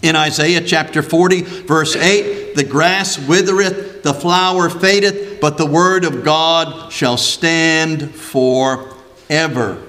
in 0.03 0.17
Isaiah 0.17 0.63
chapter 0.63 1.03
40, 1.03 1.43
verse 1.43 1.95
8 1.95 2.57
The 2.57 2.65
grass 2.65 3.19
withereth, 3.19 4.03
the 4.03 4.15
flower 4.15 4.69
fadeth, 4.69 5.41
but 5.41 5.59
the 5.59 5.67
word 5.67 6.05
of 6.05 6.25
God 6.25 6.91
shall 6.91 7.17
stand 7.17 8.13
forever. 8.15 9.81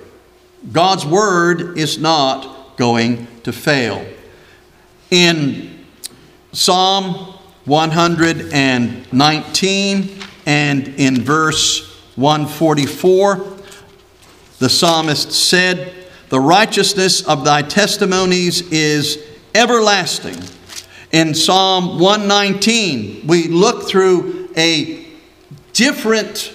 God's 0.71 1.05
word 1.05 1.77
is 1.77 1.97
not 1.97 2.77
going 2.77 3.27
to 3.43 3.51
fail. 3.51 4.05
In 5.11 5.85
Psalm 6.53 7.33
119 7.65 10.19
and 10.45 10.87
in 10.87 11.21
verse 11.21 12.01
144, 12.15 13.45
the 14.59 14.69
psalmist 14.69 15.31
said, 15.31 15.93
The 16.29 16.39
righteousness 16.39 17.27
of 17.27 17.43
thy 17.43 17.61
testimonies 17.61 18.61
is 18.71 19.21
everlasting. 19.53 20.41
In 21.11 21.35
Psalm 21.35 21.99
119, 21.99 23.27
we 23.27 23.49
look 23.49 23.87
through 23.87 24.49
a 24.55 25.05
different 25.73 26.52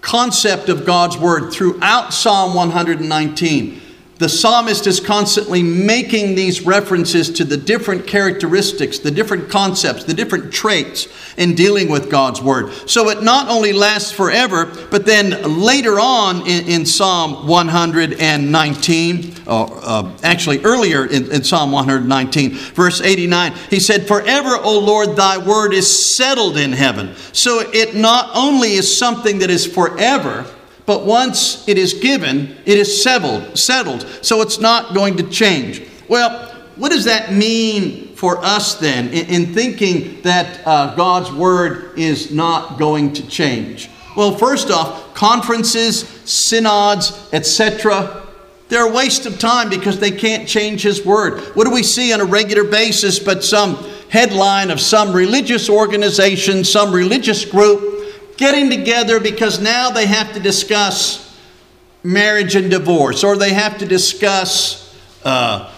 concept 0.00 0.68
of 0.68 0.84
God's 0.86 1.16
word 1.16 1.52
throughout 1.52 2.12
Psalm 2.12 2.54
119 2.54 3.79
the 4.20 4.28
psalmist 4.28 4.86
is 4.86 5.00
constantly 5.00 5.62
making 5.62 6.34
these 6.34 6.60
references 6.60 7.30
to 7.30 7.42
the 7.42 7.56
different 7.56 8.06
characteristics, 8.06 8.98
the 8.98 9.10
different 9.10 9.48
concepts, 9.48 10.04
the 10.04 10.12
different 10.12 10.52
traits 10.52 11.08
in 11.38 11.54
dealing 11.54 11.88
with 11.88 12.10
God's 12.10 12.42
word. 12.42 12.70
So 12.86 13.08
it 13.08 13.22
not 13.22 13.48
only 13.48 13.72
lasts 13.72 14.12
forever, 14.12 14.66
but 14.90 15.06
then 15.06 15.58
later 15.58 15.98
on 15.98 16.46
in, 16.46 16.66
in 16.68 16.84
Psalm 16.84 17.46
119, 17.46 19.34
uh, 19.46 19.62
uh, 19.64 20.12
actually 20.22 20.62
earlier 20.64 21.06
in, 21.06 21.32
in 21.32 21.42
Psalm 21.42 21.72
119, 21.72 22.50
verse 22.74 23.00
89, 23.00 23.54
he 23.70 23.80
said, 23.80 24.06
Forever, 24.06 24.58
O 24.60 24.80
Lord, 24.80 25.16
thy 25.16 25.38
word 25.38 25.72
is 25.72 26.14
settled 26.14 26.58
in 26.58 26.72
heaven. 26.72 27.14
So 27.32 27.60
it 27.72 27.94
not 27.94 28.28
only 28.34 28.74
is 28.74 28.98
something 28.98 29.38
that 29.38 29.48
is 29.48 29.66
forever, 29.66 30.44
but 30.90 31.06
once 31.06 31.68
it 31.68 31.78
is 31.78 31.94
given, 31.94 32.56
it 32.66 32.76
is 32.76 33.00
settled, 33.00 33.56
settled. 33.56 34.04
So 34.22 34.40
it's 34.40 34.58
not 34.58 34.92
going 34.92 35.18
to 35.18 35.22
change. 35.22 35.86
Well, 36.08 36.48
what 36.74 36.88
does 36.88 37.04
that 37.04 37.32
mean 37.32 38.16
for 38.16 38.44
us 38.44 38.74
then 38.74 39.06
in, 39.10 39.26
in 39.26 39.54
thinking 39.54 40.20
that 40.22 40.66
uh, 40.66 40.96
God's 40.96 41.30
word 41.30 41.96
is 41.96 42.32
not 42.32 42.76
going 42.80 43.12
to 43.12 43.26
change? 43.28 43.88
Well, 44.16 44.36
first 44.36 44.72
off, 44.72 45.14
conferences, 45.14 46.08
synods, 46.24 47.28
etc., 47.32 48.26
they're 48.68 48.90
a 48.90 48.92
waste 48.92 49.26
of 49.26 49.38
time 49.38 49.70
because 49.70 50.00
they 50.00 50.10
can't 50.10 50.48
change 50.48 50.82
His 50.82 51.06
word. 51.06 51.38
What 51.54 51.66
do 51.66 51.72
we 51.72 51.84
see 51.84 52.12
on 52.12 52.20
a 52.20 52.24
regular 52.24 52.64
basis 52.64 53.20
but 53.20 53.44
some 53.44 53.76
headline 54.08 54.72
of 54.72 54.80
some 54.80 55.12
religious 55.12 55.70
organization, 55.70 56.64
some 56.64 56.92
religious 56.92 57.44
group 57.44 57.99
getting 58.40 58.70
together 58.70 59.20
because 59.20 59.60
now 59.60 59.90
they 59.90 60.06
have 60.06 60.32
to 60.32 60.40
discuss 60.40 61.38
marriage 62.02 62.56
and 62.56 62.70
divorce, 62.70 63.22
or 63.22 63.36
they 63.36 63.52
have 63.52 63.76
to 63.78 63.86
discuss 63.86 64.98
uh, 65.24 65.70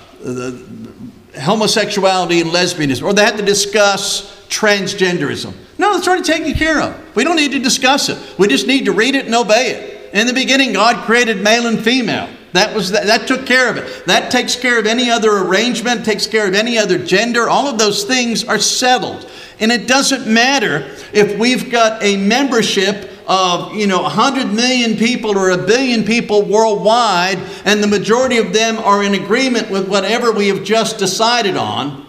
homosexuality 1.40 2.40
and 2.40 2.50
lesbianism, 2.50 3.02
or 3.02 3.12
they 3.12 3.24
have 3.24 3.36
to 3.36 3.44
discuss 3.44 4.46
transgenderism. 4.48 5.52
No, 5.76 5.96
it's 5.96 6.06
already 6.06 6.22
taken 6.22 6.54
care 6.54 6.80
of. 6.80 7.16
We 7.16 7.24
don't 7.24 7.36
need 7.36 7.50
to 7.52 7.58
discuss 7.58 8.08
it. 8.08 8.38
We 8.38 8.46
just 8.46 8.68
need 8.68 8.84
to 8.84 8.92
read 8.92 9.16
it 9.16 9.26
and 9.26 9.34
obey 9.34 9.72
it. 9.72 10.14
In 10.14 10.28
the 10.28 10.32
beginning, 10.32 10.72
God 10.72 11.04
created 11.04 11.42
male 11.42 11.66
and 11.66 11.82
female. 11.82 12.28
That 12.52 12.76
was 12.76 12.92
that, 12.92 13.06
that 13.06 13.26
took 13.26 13.44
care 13.44 13.68
of 13.68 13.76
it. 13.76 14.06
That 14.06 14.30
takes 14.30 14.54
care 14.54 14.78
of 14.78 14.86
any 14.86 15.10
other 15.10 15.38
arrangement, 15.38 16.04
takes 16.04 16.28
care 16.28 16.46
of 16.46 16.54
any 16.54 16.78
other 16.78 16.98
gender. 16.98 17.48
All 17.48 17.66
of 17.66 17.78
those 17.78 18.04
things 18.04 18.44
are 18.44 18.58
settled. 18.58 19.28
And 19.62 19.72
it 19.72 19.86
doesn't 19.86 20.26
matter 20.26 20.90
if 21.14 21.38
we've 21.38 21.70
got 21.70 22.02
a 22.02 22.18
membership 22.18 23.10
of 23.28 23.74
you 23.74 23.86
know 23.86 24.02
100 24.02 24.52
million 24.52 24.96
people 24.96 25.38
or 25.38 25.50
a 25.50 25.56
billion 25.56 26.02
people 26.02 26.42
worldwide 26.42 27.38
and 27.64 27.80
the 27.80 27.86
majority 27.86 28.38
of 28.38 28.52
them 28.52 28.76
are 28.78 29.04
in 29.04 29.14
agreement 29.14 29.70
with 29.70 29.88
whatever 29.88 30.32
we 30.32 30.48
have 30.48 30.64
just 30.64 30.98
decided 30.98 31.56
on 31.56 32.04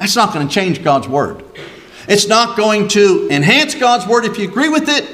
that's 0.00 0.16
not 0.16 0.32
going 0.32 0.48
to 0.48 0.52
change 0.52 0.82
god's 0.82 1.06
word. 1.06 1.44
It's 2.08 2.26
not 2.26 2.56
going 2.56 2.88
to 2.88 3.28
enhance 3.30 3.74
god's 3.74 4.06
word 4.06 4.24
if 4.24 4.38
you 4.38 4.48
agree 4.48 4.70
with 4.70 4.88
it 4.88 5.06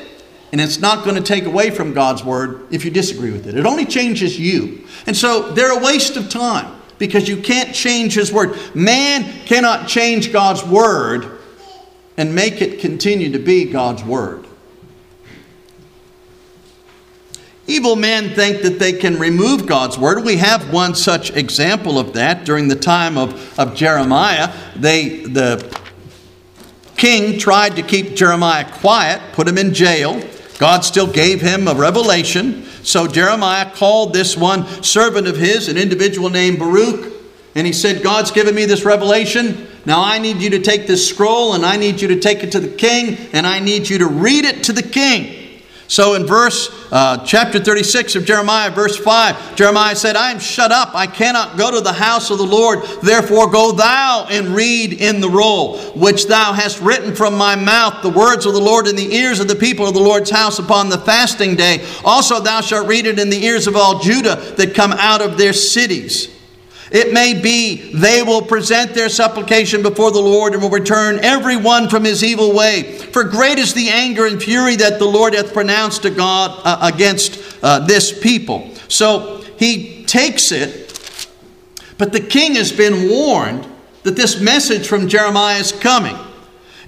and 0.52 0.60
it's 0.60 0.78
not 0.78 1.04
going 1.04 1.16
to 1.16 1.22
take 1.22 1.44
away 1.44 1.70
from 1.70 1.92
god's 1.92 2.24
word 2.24 2.66
if 2.72 2.84
you 2.84 2.90
disagree 2.90 3.32
with 3.32 3.46
it. 3.48 3.56
It 3.56 3.66
only 3.66 3.84
changes 3.84 4.38
you. 4.38 4.86
And 5.06 5.16
so 5.16 5.52
they're 5.52 5.76
a 5.76 5.84
waste 5.84 6.16
of 6.16 6.28
time 6.28 6.80
because 6.98 7.28
you 7.28 7.36
can't 7.36 7.74
change 7.74 8.14
his 8.14 8.32
word. 8.32 8.56
Man 8.74 9.24
cannot 9.44 9.88
change 9.88 10.32
god's 10.32 10.64
word 10.64 11.35
and 12.16 12.34
make 12.34 12.62
it 12.62 12.80
continue 12.80 13.30
to 13.32 13.38
be 13.38 13.64
God's 13.64 14.02
Word. 14.04 14.46
Evil 17.68 17.96
men 17.96 18.30
think 18.30 18.62
that 18.62 18.78
they 18.78 18.92
can 18.92 19.18
remove 19.18 19.66
God's 19.66 19.98
word. 19.98 20.24
We 20.24 20.36
have 20.36 20.72
one 20.72 20.94
such 20.94 21.30
example 21.30 21.98
of 21.98 22.12
that 22.12 22.44
during 22.44 22.68
the 22.68 22.76
time 22.76 23.18
of, 23.18 23.58
of 23.58 23.74
Jeremiah. 23.74 24.52
They, 24.76 25.24
the 25.24 25.76
king 26.96 27.40
tried 27.40 27.74
to 27.74 27.82
keep 27.82 28.14
Jeremiah 28.14 28.70
quiet, 28.70 29.20
put 29.32 29.48
him 29.48 29.58
in 29.58 29.74
jail. 29.74 30.22
God 30.58 30.84
still 30.84 31.10
gave 31.10 31.40
him 31.40 31.66
a 31.66 31.74
revelation. 31.74 32.64
So 32.84 33.08
Jeremiah 33.08 33.68
called 33.74 34.12
this 34.12 34.36
one 34.36 34.64
servant 34.84 35.26
of 35.26 35.36
his, 35.36 35.68
an 35.68 35.76
individual 35.76 36.30
named 36.30 36.60
Baruch, 36.60 37.12
and 37.56 37.66
he 37.66 37.72
said, 37.72 38.02
God's 38.02 38.30
given 38.30 38.54
me 38.54 38.64
this 38.64 38.84
revelation. 38.84 39.66
Now 39.86 40.02
I 40.02 40.18
need 40.18 40.42
you 40.42 40.50
to 40.50 40.58
take 40.58 40.88
this 40.88 41.08
scroll 41.08 41.54
and 41.54 41.64
I 41.64 41.76
need 41.76 42.00
you 42.00 42.08
to 42.08 42.18
take 42.18 42.42
it 42.42 42.52
to 42.52 42.60
the 42.60 42.68
king 42.68 43.16
and 43.32 43.46
I 43.46 43.60
need 43.60 43.88
you 43.88 43.98
to 43.98 44.06
read 44.06 44.44
it 44.44 44.64
to 44.64 44.72
the 44.72 44.82
king. 44.82 45.44
So 45.88 46.14
in 46.14 46.26
verse 46.26 46.68
uh, 46.90 47.24
chapter 47.24 47.60
36 47.60 48.16
of 48.16 48.24
Jeremiah, 48.24 48.72
verse 48.72 48.96
5, 48.96 49.54
Jeremiah 49.54 49.94
said, 49.94 50.16
I 50.16 50.32
am 50.32 50.40
shut 50.40 50.72
up. 50.72 50.96
I 50.96 51.06
cannot 51.06 51.56
go 51.56 51.70
to 51.70 51.80
the 51.80 51.92
house 51.92 52.30
of 52.30 52.38
the 52.38 52.44
Lord. 52.44 52.82
Therefore 53.02 53.48
go 53.48 53.70
thou 53.70 54.26
and 54.28 54.48
read 54.48 54.92
in 54.92 55.20
the 55.20 55.30
roll, 55.30 55.78
which 55.92 56.26
thou 56.26 56.52
hast 56.52 56.80
written 56.80 57.14
from 57.14 57.38
my 57.38 57.54
mouth, 57.54 58.02
the 58.02 58.10
words 58.10 58.46
of 58.46 58.54
the 58.54 58.60
Lord 58.60 58.88
in 58.88 58.96
the 58.96 59.14
ears 59.14 59.38
of 59.38 59.46
the 59.46 59.54
people 59.54 59.86
of 59.86 59.94
the 59.94 60.00
Lord's 60.00 60.30
house 60.30 60.58
upon 60.58 60.88
the 60.88 60.98
fasting 60.98 61.54
day. 61.54 61.86
Also 62.04 62.40
thou 62.40 62.60
shalt 62.60 62.88
read 62.88 63.06
it 63.06 63.20
in 63.20 63.30
the 63.30 63.44
ears 63.44 63.68
of 63.68 63.76
all 63.76 64.00
Judah 64.00 64.36
that 64.56 64.74
come 64.74 64.92
out 64.92 65.22
of 65.22 65.38
their 65.38 65.52
cities. 65.52 66.35
It 66.90 67.12
may 67.12 67.40
be 67.40 67.92
they 67.92 68.22
will 68.22 68.42
present 68.42 68.94
their 68.94 69.08
supplication 69.08 69.82
before 69.82 70.12
the 70.12 70.20
Lord 70.20 70.52
and 70.52 70.62
will 70.62 70.70
return 70.70 71.18
every 71.22 71.56
one 71.56 71.88
from 71.88 72.04
his 72.04 72.22
evil 72.22 72.54
way. 72.54 72.84
For 72.98 73.24
great 73.24 73.58
is 73.58 73.74
the 73.74 73.88
anger 73.88 74.26
and 74.26 74.40
fury 74.40 74.76
that 74.76 74.98
the 74.98 75.06
Lord 75.06 75.34
hath 75.34 75.52
pronounced 75.52 76.02
to 76.02 76.10
God 76.10 76.60
uh, 76.64 76.90
against 76.92 77.42
uh, 77.62 77.80
this 77.80 78.16
people. 78.18 78.70
So 78.88 79.42
he 79.58 80.04
takes 80.04 80.52
it, 80.52 81.28
but 81.98 82.12
the 82.12 82.20
king 82.20 82.54
has 82.54 82.70
been 82.70 83.10
warned 83.10 83.66
that 84.04 84.14
this 84.14 84.40
message 84.40 84.86
from 84.86 85.08
Jeremiah 85.08 85.58
is 85.58 85.72
coming. 85.72 86.16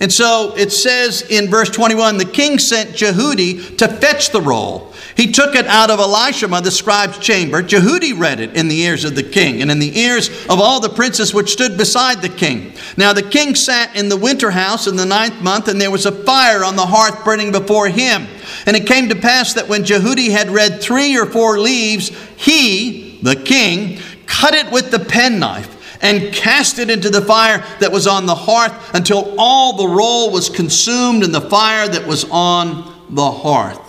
And 0.01 0.13
so 0.13 0.55
it 0.57 0.71
says 0.71 1.23
in 1.23 1.49
verse 1.49 1.71
21 1.71 2.19
the 2.19 2.25
king 2.25 2.59
sent 2.59 2.91
Jehudi 2.91 3.77
to 3.79 3.89
fetch 3.89 4.31
the 4.31 4.41
roll. 4.41 4.93
He 5.17 5.33
took 5.33 5.57
it 5.57 5.67
out 5.67 5.91
of 5.91 5.99
Elishama, 5.99 6.63
the 6.63 6.71
scribe's 6.71 7.19
chamber. 7.19 7.61
Jehudi 7.61 8.17
read 8.17 8.39
it 8.39 8.57
in 8.57 8.69
the 8.69 8.79
ears 8.83 9.05
of 9.05 9.17
the 9.17 9.25
king 9.25 9.61
and 9.61 9.69
in 9.69 9.81
the 9.81 9.99
ears 9.99 10.29
of 10.45 10.61
all 10.61 10.79
the 10.79 10.89
princes 10.89 11.35
which 11.35 11.51
stood 11.51 11.77
beside 11.77 12.23
the 12.23 12.29
king. 12.29 12.73
Now 12.97 13.13
the 13.13 13.25
king 13.25 13.57
sat 13.57 13.97
in 13.97 14.09
the 14.09 14.17
winter 14.17 14.53
house 14.53 14.87
in 14.87 14.95
the 14.95 15.05
ninth 15.05 15.43
month, 15.43 15.67
and 15.67 15.81
there 15.81 15.91
was 15.91 16.07
a 16.07 16.13
fire 16.13 16.65
on 16.65 16.77
the 16.77 16.87
hearth 16.87 17.25
burning 17.25 17.51
before 17.51 17.89
him. 17.89 18.29
And 18.67 18.77
it 18.77 18.87
came 18.87 19.09
to 19.09 19.17
pass 19.17 19.55
that 19.55 19.69
when 19.69 19.83
Jehudi 19.83 20.31
had 20.31 20.51
read 20.51 20.81
three 20.81 21.19
or 21.19 21.27
four 21.27 21.59
leaves, 21.59 22.11
he, 22.37 23.19
the 23.21 23.35
king, 23.35 24.01
cut 24.27 24.55
it 24.55 24.71
with 24.71 24.93
the 24.93 25.01
penknife 25.01 25.78
and 26.01 26.33
cast 26.33 26.79
it 26.79 26.91
into 26.91 27.11
the 27.11 27.21
fire 27.21 27.65
that 27.81 27.91
was 27.91 28.07
on 28.07 28.27
the 28.27 28.35
hearth 28.35 28.95
until 28.95 29.35
all 29.39 29.77
the 29.77 29.89
roll 29.89 30.31
was 30.31 30.49
consumed 30.49 31.25
in 31.25 31.33
the 31.33 31.41
fire 31.41 31.89
that 31.89 32.07
was 32.07 32.25
on 32.31 32.95
the 33.11 33.31
hearth. 33.31 33.81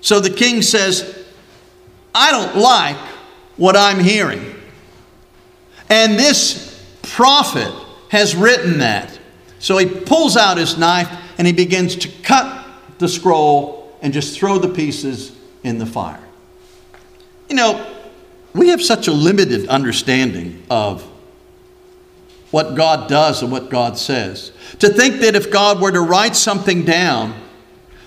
So 0.00 0.20
the 0.20 0.30
king 0.30 0.62
says, 0.62 1.26
I 2.14 2.30
don't 2.30 2.56
like 2.56 2.96
what 3.56 3.76
I'm 3.76 3.98
hearing. 3.98 4.54
And 5.88 6.18
this 6.18 6.84
prophet 7.02 7.72
has 8.10 8.34
written 8.34 8.78
that. 8.78 9.18
So 9.58 9.78
he 9.78 9.86
pulls 9.86 10.36
out 10.36 10.56
his 10.56 10.78
knife 10.78 11.08
and 11.38 11.46
he 11.46 11.52
begins 11.52 11.96
to 11.96 12.08
cut 12.22 12.66
the 12.98 13.08
scroll 13.08 13.96
and 14.02 14.12
just 14.12 14.38
throw 14.38 14.58
the 14.58 14.68
pieces 14.68 15.36
in 15.64 15.78
the 15.78 15.86
fire. 15.86 16.22
You 17.48 17.56
know, 17.56 17.96
we 18.54 18.68
have 18.68 18.82
such 18.82 19.08
a 19.08 19.12
limited 19.12 19.68
understanding 19.68 20.62
of 20.70 21.08
what 22.50 22.74
God 22.74 23.08
does 23.08 23.42
and 23.42 23.52
what 23.52 23.70
God 23.70 23.98
says. 23.98 24.52
To 24.78 24.88
think 24.88 25.20
that 25.20 25.34
if 25.34 25.50
God 25.50 25.80
were 25.80 25.92
to 25.92 26.00
write 26.00 26.36
something 26.36 26.84
down, 26.84 27.34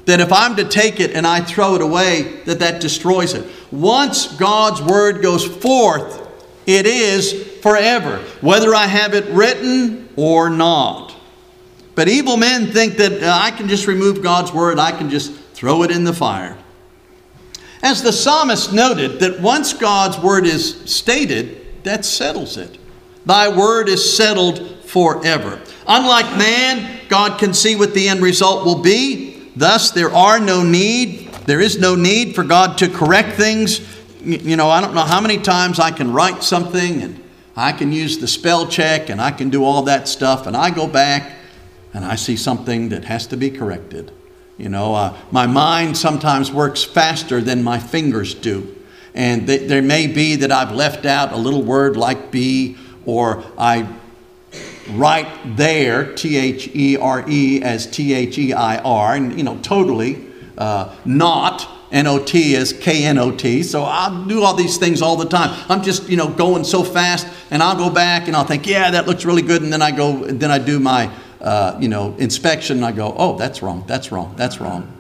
that 0.06 0.20
if 0.20 0.32
I'm 0.32 0.56
to 0.56 0.66
take 0.66 1.00
it 1.00 1.12
and 1.12 1.28
I 1.28 1.42
throw 1.42 1.76
it 1.76 1.82
away, 1.82 2.42
that 2.46 2.60
that 2.60 2.82
destroys 2.82 3.34
it. 3.34 3.46
Once 3.72 4.36
God's 4.36 4.82
word 4.82 5.22
goes 5.22 5.46
forth, 5.46 6.28
it 6.66 6.86
is 6.86 7.60
forever, 7.62 8.18
whether 8.42 8.74
I 8.74 8.88
have 8.88 9.14
it 9.14 9.26
written 9.26 10.10
or 10.16 10.50
not. 10.50 11.16
But 11.94 12.08
evil 12.08 12.38
men 12.38 12.68
think 12.68 12.98
that 12.98 13.22
uh, 13.22 13.32
I 13.32 13.52
can 13.52 13.68
just 13.68 13.86
remove 13.86 14.24
God's 14.24 14.52
word, 14.52 14.80
I 14.80 14.92
can 14.92 15.10
just 15.10 15.34
throw 15.54 15.84
it 15.84 15.92
in 15.92 16.04
the 16.04 16.14
fire. 16.14 16.58
As 17.84 18.02
the 18.02 18.14
psalmist 18.14 18.74
noted, 18.74 19.20
that 19.20 19.40
once 19.40 19.74
God's 19.74 20.18
word 20.20 20.46
is 20.46 20.82
stated, 20.92 21.84
that 21.84 22.06
settles 22.06 22.58
it. 22.58 22.78
Thy 23.26 23.56
word 23.56 23.90
is 23.90 24.16
settled 24.16 24.84
forever. 24.86 25.62
Unlike 25.88 26.38
man, 26.38 27.00
God 27.10 27.40
can 27.40 27.54
see 27.54 27.76
what 27.76 27.94
the 27.94 28.10
end 28.10 28.22
result 28.22 28.66
will 28.66 28.82
be. 28.82 29.52
Thus, 29.56 29.92
there 29.92 30.12
are 30.12 30.40
no 30.40 30.64
need, 30.64 31.28
there 31.46 31.60
is 31.60 31.80
no 31.80 31.96
need 31.96 32.36
for 32.36 32.44
God 32.44 32.78
to 32.80 32.90
correct 32.90 33.38
things. 33.38 33.82
You 34.24 34.56
know, 34.56 34.70
I 34.70 34.82
don't 34.82 34.94
know 34.94 35.02
how 35.02 35.20
many 35.20 35.38
times 35.38 35.80
I 35.80 35.92
can 35.92 36.14
write 36.14 36.44
something 36.44 37.02
and 37.02 37.24
I 37.56 37.72
can 37.74 37.92
use 37.92 38.20
the 38.20 38.28
spell 38.28 38.68
check 38.68 39.10
and 39.10 39.20
I 39.20 39.32
can 39.32 39.50
do 39.50 39.64
all 39.64 39.84
that 39.84 40.08
stuff, 40.08 40.48
and 40.48 40.56
I 40.56 40.70
go 40.70 40.88
back 40.88 41.34
and 41.94 42.06
I 42.06 42.16
see 42.16 42.38
something 42.38 42.90
that 42.90 43.06
has 43.06 43.28
to 43.28 43.38
be 43.38 43.50
corrected. 43.50 44.12
You 44.58 44.70
know, 44.70 44.94
uh, 44.94 45.18
my 45.32 45.48
mind 45.48 45.98
sometimes 45.98 46.52
works 46.52 46.84
faster 46.84 47.42
than 47.42 47.64
my 47.64 47.80
fingers 47.80 48.34
do. 48.34 48.76
And 49.14 49.48
th- 49.48 49.68
there 49.68 49.82
may 49.82 50.08
be 50.08 50.36
that 50.38 50.52
I've 50.52 50.72
left 50.72 51.06
out 51.06 51.34
a 51.34 51.38
little 51.38 51.64
word 51.64 51.98
like 51.98 52.32
be, 52.32 52.78
or 53.06 53.44
I 53.58 53.88
write 54.92 55.58
there, 55.58 56.14
T 56.16 56.38
H 56.38 56.70
E 56.76 56.98
R 56.98 57.24
E, 57.28 57.62
as 57.62 57.88
T 57.88 58.14
H 58.14 58.38
E 58.38 58.54
I 58.54 58.78
R, 58.80 59.16
and, 59.16 59.38
you 59.38 59.44
know, 59.44 59.58
totally 59.60 60.26
uh, 60.58 60.96
not. 61.06 61.68
N-O-T 61.92 62.56
as 62.56 62.72
K-N-O-T. 62.72 63.64
So 63.64 63.84
I'll 63.84 64.24
do 64.24 64.44
all 64.44 64.54
these 64.54 64.78
things 64.78 65.02
all 65.02 65.18
the 65.18 65.28
time. 65.28 65.54
I'm 65.68 65.84
just, 65.84 66.08
you 66.08 66.16
know, 66.16 66.30
going 66.30 66.64
so 66.64 66.86
fast 66.86 67.28
and 67.50 67.62
I'll 67.62 67.76
go 67.76 67.90
back 67.90 68.28
and 68.28 68.36
I'll 68.38 68.46
think, 68.46 68.66
yeah, 68.66 68.92
that 68.92 69.08
looks 69.08 69.26
really 69.26 69.42
good. 69.42 69.62
And 69.62 69.74
then 69.74 69.82
I 69.82 69.92
go, 69.92 70.24
then 70.24 70.52
I 70.52 70.58
do 70.58 70.80
my 70.80 71.12
uh, 71.42 71.76
you 71.80 71.88
know, 71.88 72.16
inspection, 72.18 72.78
and 72.78 72.86
I 72.86 72.92
go, 72.92 73.16
oh, 73.18 73.36
that's 73.38 73.62
wrong, 73.64 73.84
that's 73.88 74.12
wrong, 74.12 74.36
that's 74.38 74.62
wrong. 74.62 74.92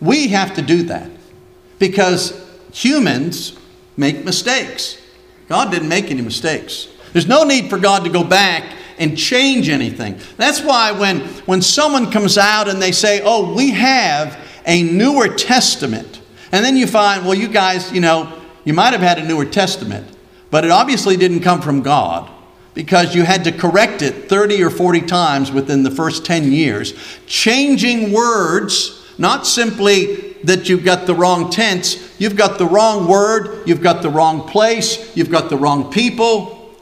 We 0.00 0.28
have 0.28 0.54
to 0.56 0.62
do 0.62 0.82
that 0.84 1.10
because 1.78 2.44
humans 2.72 3.56
make 3.96 4.24
mistakes. 4.24 5.00
God 5.48 5.70
didn't 5.70 5.88
make 5.88 6.10
any 6.10 6.22
mistakes. 6.22 6.88
There's 7.12 7.26
no 7.26 7.44
need 7.44 7.70
for 7.70 7.78
God 7.78 8.04
to 8.04 8.10
go 8.10 8.22
back 8.22 8.64
and 8.98 9.16
change 9.16 9.68
anything. 9.68 10.18
That's 10.36 10.60
why 10.60 10.92
when, 10.92 11.20
when 11.46 11.62
someone 11.62 12.10
comes 12.10 12.36
out 12.36 12.68
and 12.68 12.82
they 12.82 12.92
say, 12.92 13.22
oh, 13.24 13.54
we 13.54 13.70
have 13.70 14.38
a 14.66 14.82
newer 14.82 15.28
testament, 15.28 16.20
and 16.52 16.64
then 16.64 16.76
you 16.76 16.86
find, 16.86 17.24
well, 17.24 17.34
you 17.34 17.48
guys, 17.48 17.92
you 17.92 18.00
know, 18.00 18.32
you 18.64 18.74
might 18.74 18.92
have 18.92 19.00
had 19.00 19.18
a 19.18 19.24
newer 19.24 19.46
testament, 19.46 20.06
but 20.50 20.64
it 20.64 20.70
obviously 20.70 21.16
didn't 21.16 21.40
come 21.40 21.62
from 21.62 21.82
God 21.82 22.30
because 22.74 23.14
you 23.14 23.22
had 23.22 23.44
to 23.44 23.52
correct 23.52 24.02
it 24.02 24.28
30 24.28 24.62
or 24.62 24.70
40 24.70 25.00
times 25.02 25.50
within 25.50 25.82
the 25.82 25.90
first 25.90 26.24
10 26.24 26.52
years, 26.52 26.94
changing 27.26 28.12
words, 28.12 29.04
not 29.16 29.46
simply 29.46 30.27
that 30.44 30.68
you've 30.68 30.84
got 30.84 31.06
the 31.06 31.14
wrong 31.14 31.50
tense, 31.50 32.14
you've 32.20 32.36
got 32.36 32.58
the 32.58 32.66
wrong 32.66 33.06
word, 33.08 33.66
you've 33.66 33.82
got 33.82 34.02
the 34.02 34.10
wrong 34.10 34.48
place, 34.48 35.16
you've 35.16 35.30
got 35.30 35.50
the 35.50 35.56
wrong 35.56 35.90
people. 35.90 36.74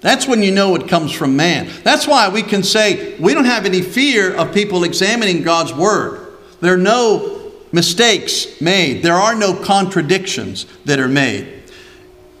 That's 0.00 0.28
when 0.28 0.42
you 0.42 0.52
know 0.52 0.74
it 0.74 0.88
comes 0.88 1.12
from 1.12 1.36
man. 1.36 1.68
That's 1.82 2.06
why 2.06 2.28
we 2.28 2.42
can 2.42 2.62
say 2.62 3.18
we 3.18 3.34
don't 3.34 3.44
have 3.44 3.66
any 3.66 3.82
fear 3.82 4.34
of 4.34 4.52
people 4.52 4.84
examining 4.84 5.42
God's 5.42 5.72
word. 5.72 6.36
There 6.60 6.74
are 6.74 6.78
no 6.78 7.52
mistakes 7.72 8.60
made, 8.60 9.02
there 9.02 9.14
are 9.14 9.34
no 9.34 9.54
contradictions 9.54 10.66
that 10.84 10.98
are 10.98 11.08
made. 11.08 11.62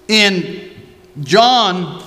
In 0.08 0.70
John 1.20 2.02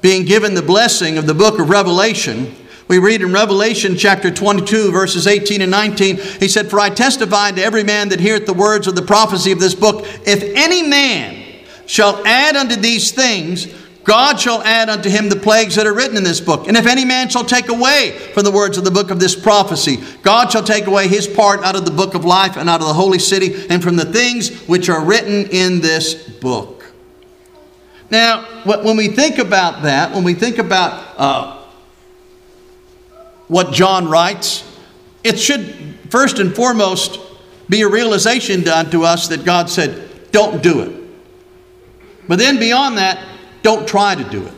being 0.00 0.24
given 0.24 0.54
the 0.54 0.62
blessing 0.62 1.18
of 1.18 1.26
the 1.26 1.34
book 1.34 1.58
of 1.58 1.70
Revelation, 1.70 2.54
we 2.88 2.98
read 2.98 3.20
in 3.20 3.32
Revelation 3.32 3.96
chapter 3.96 4.30
22, 4.30 4.92
verses 4.92 5.26
18 5.26 5.60
and 5.60 5.70
19, 5.70 6.18
he 6.18 6.46
said, 6.46 6.70
For 6.70 6.78
I 6.78 6.90
testify 6.90 7.50
to 7.50 7.62
every 7.62 7.82
man 7.82 8.10
that 8.10 8.20
heareth 8.20 8.46
the 8.46 8.54
words 8.54 8.86
of 8.86 8.94
the 8.94 9.02
prophecy 9.02 9.50
of 9.50 9.58
this 9.58 9.74
book, 9.74 10.06
if 10.24 10.42
any 10.54 10.86
man 10.88 11.44
shall 11.86 12.24
add 12.24 12.54
unto 12.54 12.76
these 12.76 13.10
things, 13.10 13.66
God 14.04 14.38
shall 14.38 14.62
add 14.62 14.88
unto 14.88 15.10
him 15.10 15.28
the 15.28 15.34
plagues 15.34 15.74
that 15.74 15.86
are 15.86 15.92
written 15.92 16.16
in 16.16 16.22
this 16.22 16.40
book. 16.40 16.68
And 16.68 16.76
if 16.76 16.86
any 16.86 17.04
man 17.04 17.28
shall 17.28 17.44
take 17.44 17.68
away 17.68 18.12
from 18.34 18.44
the 18.44 18.52
words 18.52 18.78
of 18.78 18.84
the 18.84 18.92
book 18.92 19.10
of 19.10 19.18
this 19.18 19.34
prophecy, 19.34 19.98
God 20.22 20.52
shall 20.52 20.62
take 20.62 20.86
away 20.86 21.08
his 21.08 21.26
part 21.26 21.64
out 21.64 21.74
of 21.74 21.84
the 21.84 21.90
book 21.90 22.14
of 22.14 22.24
life 22.24 22.56
and 22.56 22.70
out 22.70 22.80
of 22.80 22.86
the 22.86 22.94
holy 22.94 23.18
city 23.18 23.66
and 23.68 23.82
from 23.82 23.96
the 23.96 24.04
things 24.04 24.60
which 24.68 24.88
are 24.88 25.04
written 25.04 25.46
in 25.50 25.80
this 25.80 26.14
book. 26.14 26.84
Now, 28.08 28.44
when 28.62 28.96
we 28.96 29.08
think 29.08 29.38
about 29.38 29.82
that, 29.82 30.14
when 30.14 30.22
we 30.22 30.34
think 30.34 30.58
about 30.58 31.14
uh, 31.18 31.55
what 33.48 33.72
John 33.72 34.08
writes, 34.08 34.64
it 35.22 35.38
should 35.38 35.94
first 36.10 36.38
and 36.38 36.54
foremost 36.54 37.20
be 37.68 37.82
a 37.82 37.88
realization 37.88 38.62
done 38.62 38.90
to 38.90 39.04
us 39.04 39.28
that 39.28 39.44
God 39.44 39.68
said, 39.68 40.30
don't 40.30 40.62
do 40.62 40.82
it. 40.82 41.02
But 42.28 42.38
then 42.38 42.58
beyond 42.58 42.98
that, 42.98 43.24
don't 43.62 43.86
try 43.86 44.14
to 44.14 44.24
do 44.24 44.44
it. 44.44 44.52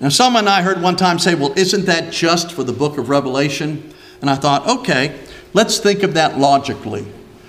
Now, 0.00 0.08
someone 0.08 0.48
I 0.48 0.62
heard 0.62 0.82
one 0.82 0.96
time 0.96 1.18
say, 1.18 1.34
well, 1.34 1.52
isn't 1.56 1.86
that 1.86 2.12
just 2.12 2.52
for 2.52 2.64
the 2.64 2.72
book 2.72 2.98
of 2.98 3.08
Revelation? 3.08 3.94
And 4.20 4.28
I 4.28 4.34
thought, 4.34 4.66
okay, 4.66 5.18
let's 5.52 5.78
think 5.78 6.02
of 6.02 6.14
that 6.14 6.38
logically. 6.38 7.06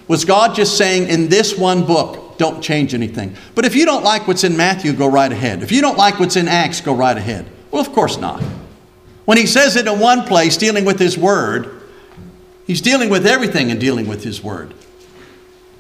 Was 0.08 0.26
God 0.26 0.54
just 0.54 0.78
saying 0.78 1.08
in 1.08 1.30
this 1.30 1.58
one 1.58 1.86
book, 1.86 2.38
don't 2.38 2.62
change 2.62 2.94
anything. 2.94 3.36
But 3.56 3.66
if 3.66 3.76
you 3.76 3.86
don't 3.86 4.04
like 4.04 4.28
what's 4.28 4.44
in 4.44 4.58
Matthew, 4.58 4.94
go 4.94 5.08
right 5.08 5.32
ahead. 5.32 5.64
If 5.64 5.72
you 5.72 5.82
don't 5.82 5.98
like 5.98 6.20
what's 6.20 6.36
in 6.36 6.48
Acts, 6.48 6.82
go 6.82 6.94
right 6.94 7.18
ahead. 7.18 7.46
Well, 7.72 7.82
of 7.82 7.92
course 7.92 8.18
not. 8.18 8.44
When 9.26 9.38
he 9.38 9.46
says 9.46 9.76
it 9.76 9.88
in 9.88 10.00
one 10.00 10.24
place, 10.24 10.58
dealing 10.58 10.86
with 10.86 11.00
his 11.00 11.18
word, 11.18 11.82
he's 12.66 12.82
dealing 12.82 13.10
with 13.10 13.26
everything 13.26 13.72
and 13.72 13.80
dealing 13.80 14.08
with 14.08 14.24
his 14.24 14.44
word. 14.44 14.74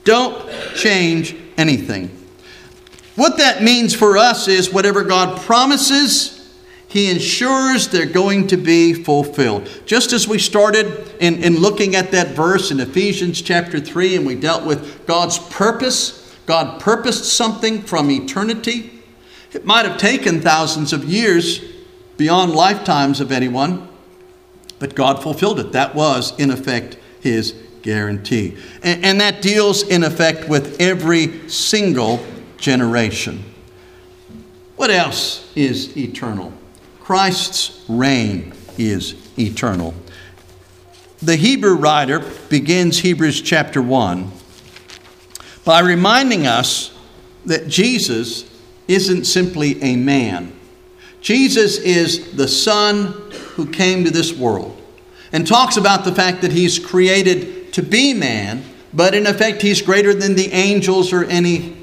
Don't 0.03 0.49
change 0.75 1.35
anything. 1.57 2.09
What 3.15 3.37
that 3.37 3.61
means 3.61 3.93
for 3.93 4.17
us 4.17 4.47
is 4.47 4.73
whatever 4.73 5.03
God 5.03 5.39
promises, 5.41 6.39
he 6.87 7.11
ensures 7.11 7.87
they're 7.87 8.05
going 8.05 8.47
to 8.47 8.57
be 8.57 8.93
fulfilled. 8.93 9.69
Just 9.85 10.13
as 10.13 10.27
we 10.27 10.39
started 10.39 11.13
in, 11.19 11.43
in 11.43 11.57
looking 11.57 11.95
at 11.95 12.11
that 12.11 12.29
verse 12.29 12.71
in 12.71 12.79
Ephesians 12.79 13.41
chapter 13.41 13.79
3, 13.79 14.15
and 14.15 14.25
we 14.25 14.35
dealt 14.35 14.65
with 14.65 15.05
God's 15.05 15.39
purpose 15.39 16.23
God 16.45 16.81
purposed 16.81 17.25
something 17.25 17.81
from 17.81 18.11
eternity. 18.11 18.91
It 19.53 19.65
might 19.65 19.85
have 19.85 19.97
taken 19.97 20.41
thousands 20.41 20.93
of 20.93 21.05
years 21.05 21.61
beyond 22.17 22.53
lifetimes 22.53 23.19
of 23.19 23.31
anyone, 23.31 23.87
but 24.79 24.95
God 24.95 25.21
fulfilled 25.21 25.59
it. 25.59 25.71
That 25.71 25.95
was, 25.95 26.37
in 26.39 26.51
effect, 26.51 26.97
His 27.21 27.55
guarantee. 27.81 28.57
And, 28.81 29.03
and 29.05 29.21
that 29.21 29.41
deals, 29.41 29.83
in 29.83 30.03
effect, 30.03 30.49
with 30.49 30.79
every 30.81 31.47
single 31.49 32.25
generation. 32.57 33.43
What 34.75 34.89
else 34.89 35.51
is 35.55 35.95
eternal? 35.95 36.53
Christ's 36.99 37.83
reign 37.87 38.53
is 38.77 39.15
eternal. 39.37 39.93
The 41.21 41.35
Hebrew 41.35 41.75
writer 41.75 42.19
begins 42.49 42.99
Hebrews 42.99 43.41
chapter 43.41 43.81
1 43.81 44.31
by 45.63 45.79
reminding 45.79 46.47
us 46.47 46.93
that 47.45 47.67
Jesus 47.67 48.49
isn't 48.87 49.25
simply 49.25 49.81
a 49.81 49.95
man. 49.95 50.51
Jesus 51.23 51.77
is 51.77 52.33
the 52.33 52.49
Son 52.49 53.07
who 53.55 53.65
came 53.65 54.03
to 54.03 54.11
this 54.11 54.33
world 54.33 54.79
and 55.31 55.47
talks 55.47 55.77
about 55.77 56.03
the 56.03 56.13
fact 56.13 56.41
that 56.41 56.51
he's 56.51 56.77
created 56.77 57.71
to 57.73 57.81
be 57.81 58.13
man, 58.13 58.63
but 58.93 59.15
in 59.15 59.25
effect, 59.25 59.61
he's 59.61 59.81
greater 59.81 60.13
than 60.13 60.35
the 60.35 60.51
angels 60.51 61.13
or 61.13 61.23
any 61.23 61.77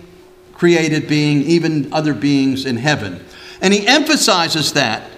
created 0.53 1.09
being, 1.09 1.41
even 1.43 1.91
other 1.93 2.13
beings 2.13 2.67
in 2.67 2.77
heaven. 2.77 3.25
And 3.63 3.73
he 3.73 3.87
emphasizes 3.87 4.75
that 4.75 5.11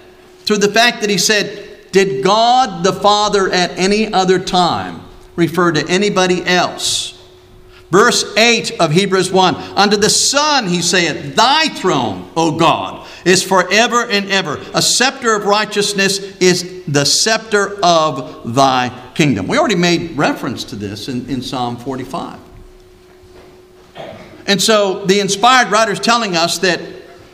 through 0.44 0.58
the 0.58 0.72
fact 0.72 1.00
that 1.00 1.10
he 1.10 1.18
said, 1.18 1.90
Did 1.90 2.22
God 2.22 2.84
the 2.84 2.92
Father 2.92 3.50
at 3.50 3.72
any 3.72 4.12
other 4.12 4.38
time 4.38 5.02
refer 5.34 5.72
to 5.72 5.86
anybody 5.88 6.46
else 6.46 7.12
Verse 7.92 8.34
8 8.38 8.80
of 8.80 8.90
Hebrews 8.90 9.30
1 9.30 9.54
Unto 9.54 9.98
the 9.98 10.08
Son 10.08 10.66
he 10.66 10.80
saith, 10.80 11.36
Thy 11.36 11.68
throne, 11.68 12.30
O 12.34 12.56
God, 12.58 13.01
is 13.24 13.42
forever 13.42 14.04
and 14.04 14.30
ever. 14.30 14.60
A 14.74 14.82
scepter 14.82 15.34
of 15.34 15.44
righteousness 15.44 16.18
is 16.40 16.84
the 16.86 17.04
scepter 17.04 17.78
of 17.82 18.54
thy 18.54 19.10
kingdom. 19.14 19.46
We 19.48 19.58
already 19.58 19.76
made 19.76 20.16
reference 20.16 20.64
to 20.64 20.76
this 20.76 21.08
in, 21.08 21.28
in 21.28 21.42
Psalm 21.42 21.76
45. 21.76 22.38
And 24.46 24.60
so 24.60 25.04
the 25.06 25.20
inspired 25.20 25.70
writer 25.70 25.92
is 25.92 26.00
telling 26.00 26.36
us 26.36 26.58
that 26.58 26.80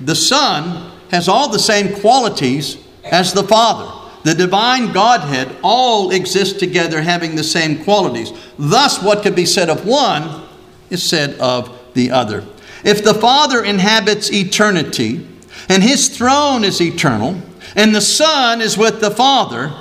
the 0.00 0.14
Son 0.14 0.92
has 1.10 1.28
all 1.28 1.48
the 1.48 1.58
same 1.58 1.94
qualities 2.00 2.76
as 3.04 3.32
the 3.32 3.42
Father. 3.42 3.94
The 4.24 4.34
divine 4.34 4.92
Godhead 4.92 5.56
all 5.62 6.10
exist 6.10 6.58
together 6.58 7.00
having 7.00 7.34
the 7.34 7.44
same 7.44 7.82
qualities. 7.84 8.32
Thus, 8.58 9.02
what 9.02 9.22
could 9.22 9.34
be 9.34 9.46
said 9.46 9.70
of 9.70 9.86
one 9.86 10.46
is 10.90 11.02
said 11.02 11.38
of 11.40 11.76
the 11.94 12.10
other. 12.10 12.44
If 12.84 13.02
the 13.02 13.14
Father 13.14 13.64
inhabits 13.64 14.30
eternity, 14.32 15.26
and 15.68 15.82
his 15.82 16.08
throne 16.08 16.64
is 16.64 16.80
eternal, 16.80 17.40
and 17.76 17.94
the 17.94 18.00
Son 18.00 18.60
is 18.60 18.78
with 18.78 19.00
the 19.00 19.10
Father, 19.10 19.72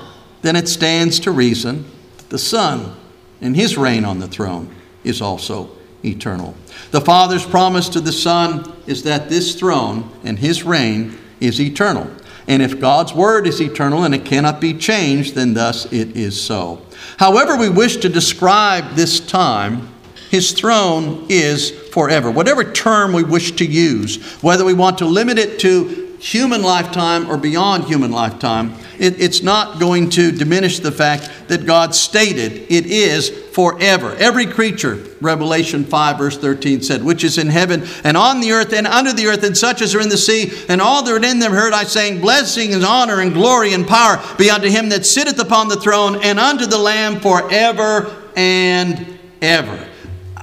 then 0.42 0.56
it 0.56 0.68
stands 0.68 1.20
to 1.22 1.32
reason 1.32 1.86
that 2.18 2.30
the 2.30 2.40
Son 2.40 2.96
and 3.42 3.56
his 3.56 3.78
reign 3.78 4.06
on 4.06 4.20
the 4.20 4.28
throne 4.28 4.74
is 5.04 5.22
also 5.22 5.70
eternal. 6.04 6.56
The 6.92 7.02
Father's 7.02 7.46
promise 7.46 7.90
to 7.90 8.02
the 8.02 8.12
Son 8.12 8.74
is 8.86 9.04
that 9.04 9.30
this 9.30 9.56
throne 9.56 10.10
and 10.24 10.40
his 10.40 10.64
reign 10.64 11.18
is 11.40 11.60
eternal. 11.60 12.10
And 12.48 12.62
if 12.62 12.80
God's 12.80 13.14
word 13.14 13.46
is 13.46 13.62
eternal 13.62 14.04
and 14.04 14.16
it 14.16 14.24
cannot 14.24 14.62
be 14.62 14.74
changed, 14.74 15.36
then 15.36 15.54
thus 15.54 15.86
it 15.92 16.16
is 16.16 16.40
so. 16.40 16.82
However, 17.18 17.58
we 17.58 17.70
wish 17.70 17.98
to 17.98 18.10
describe 18.10 18.96
this 18.96 19.20
time, 19.20 19.90
his 20.38 20.52
throne 20.52 21.26
is 21.30 21.72
forever. 21.72 22.30
Whatever 22.30 22.64
term 22.64 23.12
we 23.12 23.24
wish 23.24 23.54
to 23.54 23.66
use, 23.66 24.24
whether 24.44 24.64
we 24.64 24.76
want 24.76 25.00
to 25.00 25.06
limit 25.06 25.40
it 25.40 25.60
to 25.62 26.16
human 26.20 26.62
lifetime 26.62 27.28
or 27.28 27.38
beyond 27.38 27.86
human 27.86 28.12
lifetime, 28.12 28.72
it, 29.00 29.20
it's 29.20 29.42
not 29.42 29.80
going 29.80 30.12
to 30.12 30.32
diminish 30.32 30.78
the 30.78 30.92
fact 30.92 31.32
that 31.48 31.66
God 31.66 31.96
stated 31.96 32.52
it 32.72 32.86
is 32.86 33.30
forever. 33.30 34.16
Every 34.20 34.46
creature, 34.46 35.04
Revelation 35.22 35.84
5, 35.84 36.18
verse 36.20 36.38
13 36.38 36.84
said, 36.84 37.04
which 37.04 37.24
is 37.24 37.40
in 37.40 37.48
heaven 37.48 37.88
and 38.04 38.16
on 38.16 38.40
the 38.40 38.52
earth 38.52 38.74
and 38.74 38.86
under 38.86 39.14
the 39.14 39.26
earth, 39.26 39.44
and 39.44 39.58
such 39.58 39.82
as 39.82 39.96
are 39.96 40.02
in 40.02 40.10
the 40.10 40.18
sea, 40.18 40.52
and 40.70 40.80
all 40.80 41.02
that 41.02 41.12
are 41.12 41.26
in 41.26 41.40
them 41.40 41.52
heard 41.52 41.74
I 41.74 41.86
saying, 41.86 42.22
Blessing 42.22 42.76
and 42.76 42.86
honor 42.86 43.22
and 43.22 43.34
glory 43.34 43.74
and 43.74 43.88
power 43.88 44.24
be 44.38 44.52
unto 44.52 44.70
him 44.70 44.90
that 44.90 45.04
sitteth 45.04 45.40
upon 45.40 45.68
the 45.68 45.78
throne 45.78 46.22
and 46.22 46.40
unto 46.40 46.68
the 46.68 46.78
Lamb 46.78 47.22
forever 47.22 48.16
and 48.36 49.18
ever. 49.42 49.88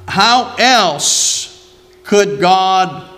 How 0.07 0.55
else 0.59 1.75
could 2.05 2.41
God 2.41 3.11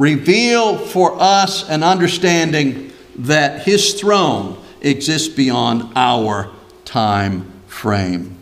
reveal 0.00 0.78
for 0.78 1.20
us 1.20 1.68
an 1.68 1.82
understanding 1.82 2.90
that 3.16 3.62
his 3.62 4.00
throne 4.00 4.56
exists 4.80 5.28
beyond 5.28 5.92
our 5.94 6.50
time 6.86 7.52
frame. 7.66 8.36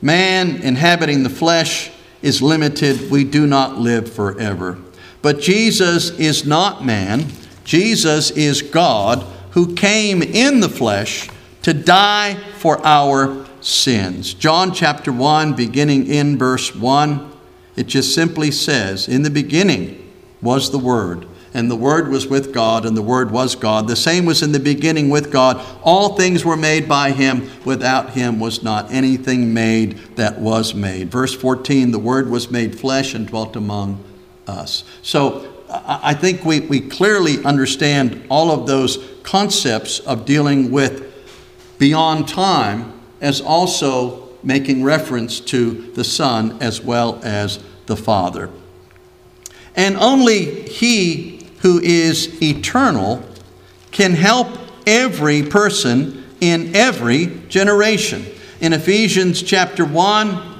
Man 0.00 0.62
inhabiting 0.62 1.24
the 1.24 1.30
flesh 1.30 1.90
is 2.22 2.40
limited. 2.40 3.10
We 3.10 3.24
do 3.24 3.46
not 3.46 3.78
live 3.78 4.12
forever. 4.12 4.78
But 5.20 5.40
Jesus 5.40 6.10
is 6.10 6.46
not 6.46 6.84
man, 6.84 7.26
Jesus 7.64 8.30
is 8.30 8.62
God 8.62 9.26
who 9.50 9.74
came 9.74 10.22
in 10.22 10.60
the 10.60 10.68
flesh 10.68 11.28
to 11.62 11.74
die 11.74 12.34
for 12.58 12.84
our 12.86 13.44
sins. 13.60 14.32
John 14.32 14.72
chapter 14.72 15.12
1, 15.12 15.54
beginning 15.54 16.06
in 16.06 16.38
verse 16.38 16.74
1, 16.74 17.32
it 17.80 17.86
just 17.86 18.14
simply 18.14 18.50
says, 18.50 19.08
In 19.08 19.22
the 19.22 19.30
beginning 19.30 20.06
was 20.42 20.70
the 20.70 20.78
Word 20.78 21.26
and 21.54 21.70
the 21.70 21.76
Word 21.76 22.08
was 22.08 22.26
with 22.26 22.52
God, 22.52 22.84
and 22.84 22.94
the 22.94 23.02
Word 23.02 23.30
was 23.30 23.56
God. 23.56 23.88
The 23.88 23.96
same 23.96 24.26
was 24.26 24.42
in 24.42 24.52
the 24.52 24.60
beginning 24.60 25.08
with 25.08 25.32
God. 25.32 25.64
All 25.82 26.14
things 26.14 26.44
were 26.44 26.58
made 26.58 26.88
by 26.88 27.10
Him. 27.10 27.50
Without 27.64 28.10
Him 28.10 28.38
was 28.38 28.62
not 28.62 28.92
anything 28.92 29.54
made 29.54 29.96
that 30.16 30.38
was 30.38 30.74
made. 30.74 31.10
Verse 31.10 31.34
14 31.34 31.90
the 31.90 31.98
Word 31.98 32.28
was 32.28 32.50
made 32.50 32.78
flesh 32.78 33.14
and 33.14 33.26
dwelt 33.26 33.56
among 33.56 34.04
us. 34.46 34.84
So 35.00 35.50
I 35.70 36.12
think 36.12 36.44
we, 36.44 36.60
we 36.60 36.80
clearly 36.82 37.42
understand 37.44 38.26
all 38.28 38.50
of 38.50 38.66
those 38.66 38.98
concepts 39.22 40.00
of 40.00 40.26
dealing 40.26 40.70
with 40.70 41.10
beyond 41.78 42.28
time 42.28 43.00
as 43.22 43.40
also 43.40 44.28
making 44.42 44.82
reference 44.82 45.40
to 45.40 45.90
the 45.92 46.04
Son 46.04 46.58
as 46.60 46.80
well 46.80 47.20
as 47.22 47.58
the 47.90 47.96
Father. 47.96 48.48
And 49.76 49.98
only 49.98 50.66
He 50.66 51.40
who 51.60 51.78
is 51.80 52.42
eternal, 52.42 53.22
can 53.90 54.12
help 54.12 54.48
every 54.86 55.42
person 55.42 56.24
in 56.40 56.74
every 56.74 57.26
generation. 57.48 58.24
In 58.60 58.72
Ephesians 58.72 59.42
chapter 59.42 59.84
1, 59.84 60.58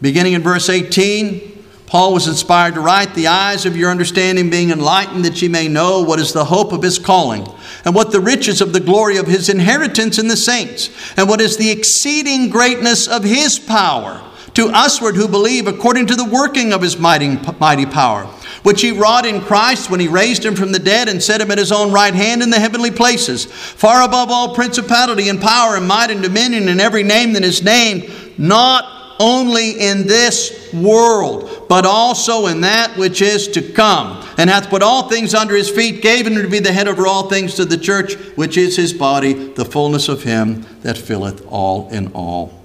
beginning 0.00 0.32
in 0.32 0.42
verse 0.42 0.68
18, 0.68 1.52
Paul 1.86 2.14
was 2.14 2.26
inspired 2.26 2.74
to 2.74 2.80
write, 2.80 3.14
The 3.14 3.26
eyes 3.26 3.66
of 3.66 3.76
your 3.76 3.90
understanding 3.90 4.48
being 4.48 4.70
enlightened, 4.70 5.24
that 5.26 5.40
ye 5.42 5.48
may 5.48 5.68
know 5.68 6.02
what 6.02 6.18
is 6.18 6.32
the 6.32 6.46
hope 6.46 6.72
of 6.72 6.82
his 6.82 6.98
calling, 6.98 7.46
and 7.84 7.94
what 7.94 8.10
the 8.10 8.20
riches 8.20 8.60
of 8.62 8.72
the 8.72 8.80
glory 8.80 9.18
of 9.18 9.26
his 9.26 9.50
inheritance 9.50 10.18
in 10.18 10.28
the 10.28 10.36
saints, 10.36 10.88
and 11.18 11.28
what 11.28 11.40
is 11.40 11.58
the 11.58 11.70
exceeding 11.70 12.48
greatness 12.48 13.06
of 13.06 13.24
his 13.24 13.58
power 13.58 14.22
to 14.54 14.70
usward 14.70 15.16
who 15.16 15.28
believe 15.28 15.66
according 15.66 16.06
to 16.06 16.14
the 16.14 16.24
working 16.24 16.72
of 16.72 16.82
his 16.82 16.98
mighty, 16.98 17.38
mighty 17.58 17.86
power 17.86 18.28
which 18.64 18.80
he 18.80 18.90
wrought 18.90 19.26
in 19.26 19.42
Christ 19.42 19.90
when 19.90 20.00
he 20.00 20.08
raised 20.08 20.44
him 20.44 20.56
from 20.56 20.72
the 20.72 20.78
dead 20.78 21.08
and 21.08 21.22
set 21.22 21.40
him 21.40 21.50
at 21.50 21.58
his 21.58 21.70
own 21.70 21.92
right 21.92 22.14
hand 22.14 22.42
in 22.42 22.48
the 22.50 22.58
heavenly 22.58 22.90
places, 22.90 23.44
far 23.44 24.02
above 24.02 24.30
all 24.30 24.54
principality 24.54 25.28
and 25.28 25.40
power 25.40 25.76
and 25.76 25.86
might 25.86 26.10
and 26.10 26.22
dominion 26.22 26.68
and 26.68 26.80
every 26.80 27.02
name 27.02 27.34
that 27.34 27.44
is 27.44 27.62
named, 27.62 28.10
not 28.38 29.16
only 29.20 29.72
in 29.72 30.06
this 30.06 30.72
world, 30.72 31.66
but 31.68 31.84
also 31.84 32.46
in 32.46 32.62
that 32.62 32.96
which 32.96 33.20
is 33.22 33.48
to 33.48 33.62
come, 33.62 34.26
and 34.38 34.50
hath 34.50 34.70
put 34.70 34.82
all 34.82 35.08
things 35.08 35.34
under 35.34 35.54
his 35.54 35.70
feet, 35.70 36.02
gave 36.02 36.26
him 36.26 36.34
to 36.34 36.48
be 36.48 36.58
the 36.58 36.72
head 36.72 36.88
over 36.88 37.06
all 37.06 37.28
things 37.28 37.54
to 37.54 37.64
the 37.66 37.78
church, 37.78 38.14
which 38.34 38.56
is 38.56 38.76
his 38.76 38.92
body, 38.92 39.34
the 39.52 39.64
fullness 39.64 40.08
of 40.08 40.22
him 40.22 40.66
that 40.80 40.96
filleth 40.96 41.46
all 41.48 41.88
in 41.90 42.10
all. 42.12 42.63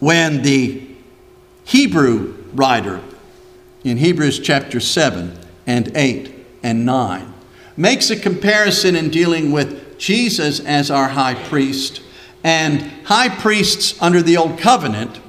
When 0.00 0.42
the 0.42 0.86
Hebrew 1.64 2.34
writer 2.54 3.00
in 3.84 3.98
Hebrews 3.98 4.40
chapter 4.40 4.80
7 4.80 5.38
and 5.66 5.96
8 5.96 6.32
and 6.62 6.84
9. 6.84 7.34
Makes 7.76 8.10
a 8.10 8.16
comparison 8.16 8.96
in 8.96 9.10
dealing 9.10 9.52
with 9.52 9.98
Jesus 9.98 10.60
as 10.60 10.90
our 10.90 11.08
high 11.08 11.34
priest 11.34 12.02
and 12.42 12.82
high 13.04 13.28
priests 13.28 14.00
under 14.00 14.22
the 14.22 14.36
old 14.36 14.58
covenant. 14.58 15.20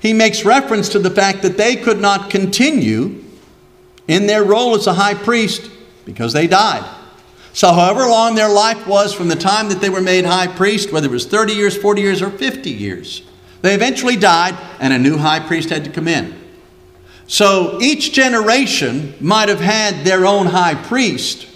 He 0.00 0.12
makes 0.12 0.44
reference 0.44 0.88
to 0.90 0.98
the 0.98 1.10
fact 1.10 1.42
that 1.42 1.56
they 1.56 1.76
could 1.76 2.00
not 2.00 2.30
continue 2.30 3.24
in 4.06 4.26
their 4.26 4.44
role 4.44 4.74
as 4.74 4.86
a 4.86 4.94
high 4.94 5.14
priest 5.14 5.70
because 6.04 6.32
they 6.32 6.46
died. 6.46 6.88
So, 7.52 7.72
however 7.72 8.06
long 8.06 8.34
their 8.34 8.48
life 8.48 8.86
was 8.86 9.12
from 9.12 9.28
the 9.28 9.36
time 9.36 9.68
that 9.70 9.80
they 9.80 9.90
were 9.90 10.00
made 10.00 10.24
high 10.24 10.46
priest, 10.46 10.92
whether 10.92 11.08
it 11.08 11.12
was 11.12 11.26
30 11.26 11.54
years, 11.54 11.76
40 11.76 12.00
years, 12.00 12.22
or 12.22 12.30
50 12.30 12.70
years, 12.70 13.22
they 13.62 13.74
eventually 13.74 14.16
died 14.16 14.56
and 14.80 14.92
a 14.92 14.98
new 14.98 15.16
high 15.16 15.40
priest 15.40 15.70
had 15.70 15.84
to 15.84 15.90
come 15.90 16.08
in. 16.08 16.34
So 17.26 17.78
each 17.80 18.12
generation 18.12 19.14
might 19.20 19.48
have 19.48 19.60
had 19.60 20.04
their 20.04 20.24
own 20.24 20.46
high 20.46 20.74
priest, 20.74 21.46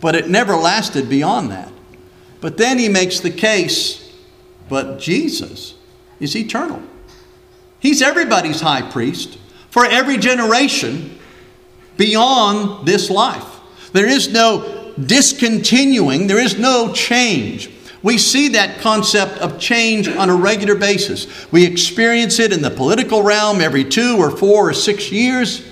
but 0.00 0.14
it 0.14 0.28
never 0.28 0.54
lasted 0.54 1.08
beyond 1.08 1.50
that. 1.50 1.70
But 2.40 2.56
then 2.56 2.78
he 2.78 2.88
makes 2.88 3.20
the 3.20 3.30
case, 3.30 4.10
but 4.68 4.98
Jesus 4.98 5.74
is 6.20 6.36
eternal. 6.36 6.82
He's 7.80 8.00
everybody's 8.00 8.60
high 8.60 8.90
priest 8.90 9.38
for 9.70 9.84
every 9.84 10.16
generation 10.16 11.18
beyond 11.96 12.86
this 12.86 13.10
life. 13.10 13.44
There 13.92 14.06
is 14.06 14.32
no 14.32 14.94
discontinuing, 14.98 16.26
there 16.26 16.40
is 16.40 16.58
no 16.58 16.92
change. 16.92 17.70
We 18.02 18.16
see 18.18 18.48
that 18.48 18.80
concept 18.80 19.38
of 19.38 19.58
change 19.58 20.08
on 20.08 20.30
a 20.30 20.34
regular 20.34 20.76
basis. 20.76 21.26
We 21.50 21.64
experience 21.64 22.38
it 22.38 22.52
in 22.52 22.62
the 22.62 22.70
political 22.70 23.22
realm 23.22 23.60
every 23.60 23.84
two 23.84 24.16
or 24.18 24.30
four 24.30 24.70
or 24.70 24.72
six 24.72 25.10
years. 25.10 25.66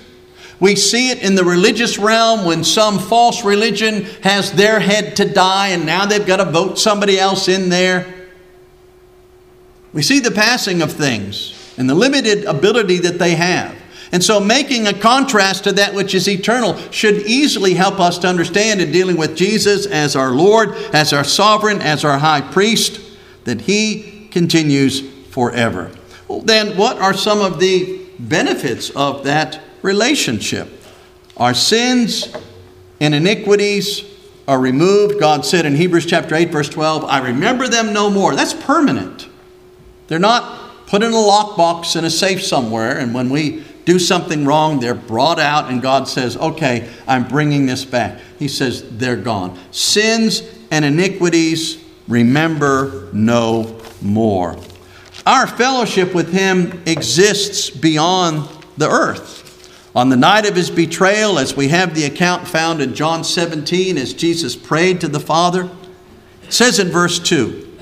We 0.59 0.75
see 0.75 1.11
it 1.11 1.21
in 1.21 1.35
the 1.35 1.43
religious 1.43 1.97
realm 1.97 2.43
when 2.43 2.63
some 2.63 2.99
false 2.99 3.45
religion 3.45 4.05
has 4.23 4.51
their 4.51 4.79
head 4.79 5.15
to 5.17 5.31
die 5.31 5.69
and 5.69 5.85
now 5.85 6.05
they've 6.05 6.25
got 6.25 6.37
to 6.37 6.45
vote 6.45 6.79
somebody 6.79 7.19
else 7.19 7.47
in 7.47 7.69
there. 7.69 8.13
We 9.93 10.01
see 10.01 10.19
the 10.19 10.31
passing 10.31 10.81
of 10.81 10.91
things 10.91 11.53
and 11.77 11.89
the 11.89 11.95
limited 11.95 12.43
ability 12.45 12.99
that 12.99 13.19
they 13.19 13.35
have. 13.35 13.76
And 14.11 14.23
so, 14.23 14.39
making 14.39 14.87
a 14.87 14.93
contrast 14.93 15.65
to 15.65 15.73
that 15.73 15.93
which 15.93 16.15
is 16.15 16.29
eternal 16.29 16.77
should 16.91 17.27
easily 17.27 17.73
help 17.73 17.99
us 17.99 18.17
to 18.19 18.27
understand 18.27 18.81
in 18.81 18.91
dealing 18.91 19.17
with 19.17 19.35
Jesus 19.35 19.85
as 19.85 20.15
our 20.15 20.31
Lord, 20.31 20.71
as 20.93 21.11
our 21.11 21.25
sovereign, 21.25 21.81
as 21.81 22.05
our 22.05 22.17
high 22.17 22.41
priest, 22.41 23.01
that 23.43 23.61
he 23.61 24.27
continues 24.31 25.01
forever. 25.29 25.91
Well, 26.27 26.41
then, 26.41 26.77
what 26.77 26.97
are 26.99 27.13
some 27.13 27.41
of 27.41 27.59
the 27.59 28.01
benefits 28.19 28.89
of 28.91 29.25
that 29.25 29.61
relationship? 29.81 30.69
Our 31.35 31.53
sins 31.53 32.33
and 32.99 33.13
iniquities 33.13 34.03
are 34.47 34.59
removed. 34.59 35.19
God 35.19 35.45
said 35.45 35.65
in 35.65 35.75
Hebrews 35.75 36.05
chapter 36.05 36.33
8, 36.33 36.49
verse 36.49 36.69
12, 36.69 37.03
I 37.03 37.19
remember 37.19 37.67
them 37.67 37.93
no 37.93 38.09
more. 38.09 38.35
That's 38.35 38.53
permanent. 38.53 39.27
They're 40.07 40.19
not 40.19 40.87
put 40.87 41.03
in 41.03 41.11
a 41.11 41.15
lockbox 41.15 41.97
in 41.97 42.05
a 42.05 42.09
safe 42.09 42.43
somewhere, 42.43 42.97
and 42.97 43.13
when 43.13 43.29
we 43.29 43.65
do 43.87 43.97
something 43.97 44.45
wrong, 44.45 44.81
they're 44.81 44.93
brought 44.93 45.39
out, 45.39 45.71
and 45.71 45.81
God 45.81 46.09
says, 46.09 46.35
Okay, 46.35 46.89
I'm 47.07 47.25
bringing 47.25 47.67
this 47.67 47.85
back. 47.85 48.19
He 48.37 48.49
says, 48.49 48.97
They're 48.97 49.15
gone. 49.15 49.57
Sins 49.71 50.43
and 50.69 50.83
iniquities, 50.83 51.81
remember 52.05 53.07
no 53.13 53.79
more. 54.01 54.57
Our 55.25 55.47
fellowship 55.47 56.13
with 56.13 56.33
Him 56.33 56.83
exists 56.85 57.69
beyond 57.69 58.49
the 58.75 58.89
earth. 58.89 59.45
On 59.95 60.09
the 60.09 60.17
night 60.17 60.45
of 60.45 60.55
his 60.55 60.69
betrayal, 60.69 61.39
as 61.39 61.55
we 61.55 61.69
have 61.69 61.95
the 61.95 62.03
account 62.03 62.45
found 62.45 62.81
in 62.81 62.93
John 62.93 63.23
17, 63.23 63.97
as 63.97 64.13
Jesus 64.13 64.53
prayed 64.53 64.99
to 64.99 65.07
the 65.07 65.21
Father, 65.21 65.71
it 66.43 66.53
says 66.53 66.77
in 66.77 66.89
verse 66.89 67.19
2 67.19 67.77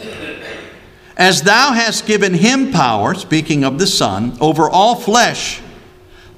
As 1.18 1.42
thou 1.42 1.74
hast 1.74 2.06
given 2.06 2.36
him 2.36 2.72
power, 2.72 3.16
speaking 3.16 3.64
of 3.64 3.80
the 3.80 3.88
Son, 3.88 4.38
over 4.40 4.70
all 4.70 4.94
flesh, 4.96 5.62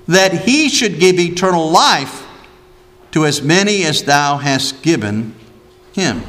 that 0.08 0.46
he 0.46 0.70
should 0.70 1.00
give 1.00 1.20
eternal 1.20 1.70
life 1.70 2.26
to 3.12 3.26
as 3.26 3.41
many 3.41 3.84
as 3.84 4.04
thou 4.04 4.38
hast 4.38 4.82
given 4.82 5.36
him. 5.93 6.24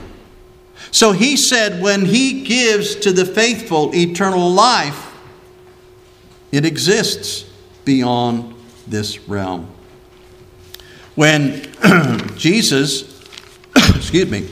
So 0.90 1.12
he 1.12 1.36
said, 1.36 1.82
when 1.82 2.06
he 2.06 2.44
gives 2.44 2.96
to 2.96 3.12
the 3.12 3.24
faithful 3.24 3.94
eternal 3.94 4.50
life, 4.50 5.14
it 6.50 6.64
exists 6.64 7.44
beyond 7.84 8.54
this 8.86 9.28
realm. 9.28 9.70
When 11.14 11.66
Jesus, 12.36 13.20
excuse 13.76 14.30
me, 14.30 14.48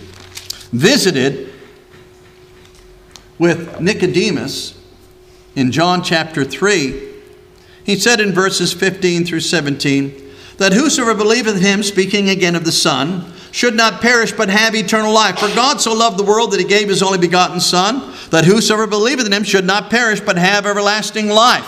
visited 0.73 1.53
with 3.39 3.81
Nicodemus 3.81 4.79
in 5.55 5.73
John 5.73 6.03
chapter 6.03 6.45
3, 6.45 7.06
he 7.87 7.97
said 7.97 8.21
in 8.21 8.33
verses 8.33 8.73
15 8.73 9.25
through 9.25 9.41
17, 9.41 10.13
that 10.59 10.73
whosoever 10.73 11.15
believeth 11.15 11.61
him, 11.61 11.85
speaking 11.85 12.29
again 12.29 12.57
of 12.57 12.65
the 12.65 12.73
Son, 12.73 13.33
should 13.53 13.77
not 13.77 14.03
perish 14.03 14.33
but 14.33 14.49
have 14.49 14.75
eternal 14.75 15.13
life. 15.13 15.39
For 15.39 15.55
God 15.55 15.81
so 15.81 15.95
loved 15.95 16.19
the 16.19 16.25
world 16.25 16.51
that 16.51 16.61
he 16.61 16.67
gave 16.67 16.89
his 16.89 17.03
only 17.03 17.19
begotten 17.19 17.61
Son, 17.61 18.13
that 18.31 18.45
whosoever 18.45 18.89
believeth 18.89 19.27
in 19.27 19.33
him 19.33 19.45
should 19.45 19.65
not 19.65 19.89
perish 19.89 20.21
but 20.21 20.37
have 20.37 20.67
everlasting 20.67 21.29
life. 21.29 21.65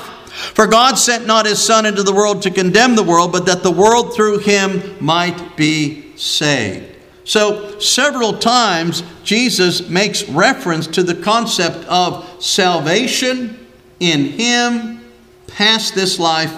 For 0.54 0.66
God 0.66 0.98
sent 0.98 1.24
not 1.24 1.46
his 1.46 1.64
Son 1.64 1.86
into 1.86 2.02
the 2.02 2.12
world 2.12 2.42
to 2.42 2.50
condemn 2.50 2.96
the 2.96 3.04
world, 3.04 3.30
but 3.30 3.46
that 3.46 3.62
the 3.62 3.70
world 3.70 4.14
through 4.16 4.38
him 4.38 4.96
might 5.00 5.56
be 5.56 6.16
saved. 6.16 6.96
So, 7.22 7.78
several 7.78 8.38
times, 8.38 9.04
Jesus 9.22 9.88
makes 9.88 10.28
reference 10.28 10.88
to 10.88 11.04
the 11.04 11.14
concept 11.14 11.84
of 11.86 12.42
salvation 12.42 13.66
in 14.00 14.24
him 14.24 14.97
past 15.48 15.94
this 15.94 16.18
life 16.18 16.54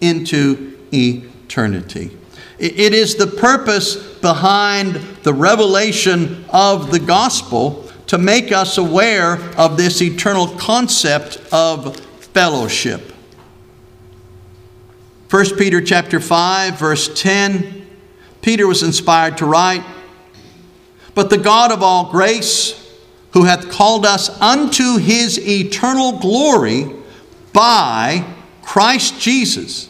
into 0.00 0.76
eternity. 0.92 2.16
It 2.58 2.92
is 2.92 3.14
the 3.14 3.26
purpose 3.26 3.96
behind 4.18 4.96
the 5.22 5.32
revelation 5.32 6.44
of 6.50 6.90
the 6.90 6.98
gospel 6.98 7.90
to 8.08 8.18
make 8.18 8.52
us 8.52 8.76
aware 8.76 9.36
of 9.56 9.76
this 9.76 10.02
eternal 10.02 10.48
concept 10.48 11.38
of 11.52 11.96
fellowship. 11.96 13.12
1 15.30 15.56
Peter 15.56 15.80
chapter 15.80 16.18
5 16.18 16.78
verse 16.78 17.08
10 17.22 17.86
Peter 18.42 18.66
was 18.66 18.82
inspired 18.82 19.38
to 19.38 19.46
write 19.46 19.84
But 21.14 21.30
the 21.30 21.38
God 21.38 21.70
of 21.70 21.82
all 21.82 22.10
grace 22.10 22.76
who 23.32 23.44
hath 23.44 23.70
called 23.70 24.04
us 24.04 24.28
unto 24.40 24.96
his 24.96 25.38
eternal 25.38 26.18
glory 26.18 26.92
by 27.52 28.24
Christ 28.62 29.20
Jesus 29.20 29.88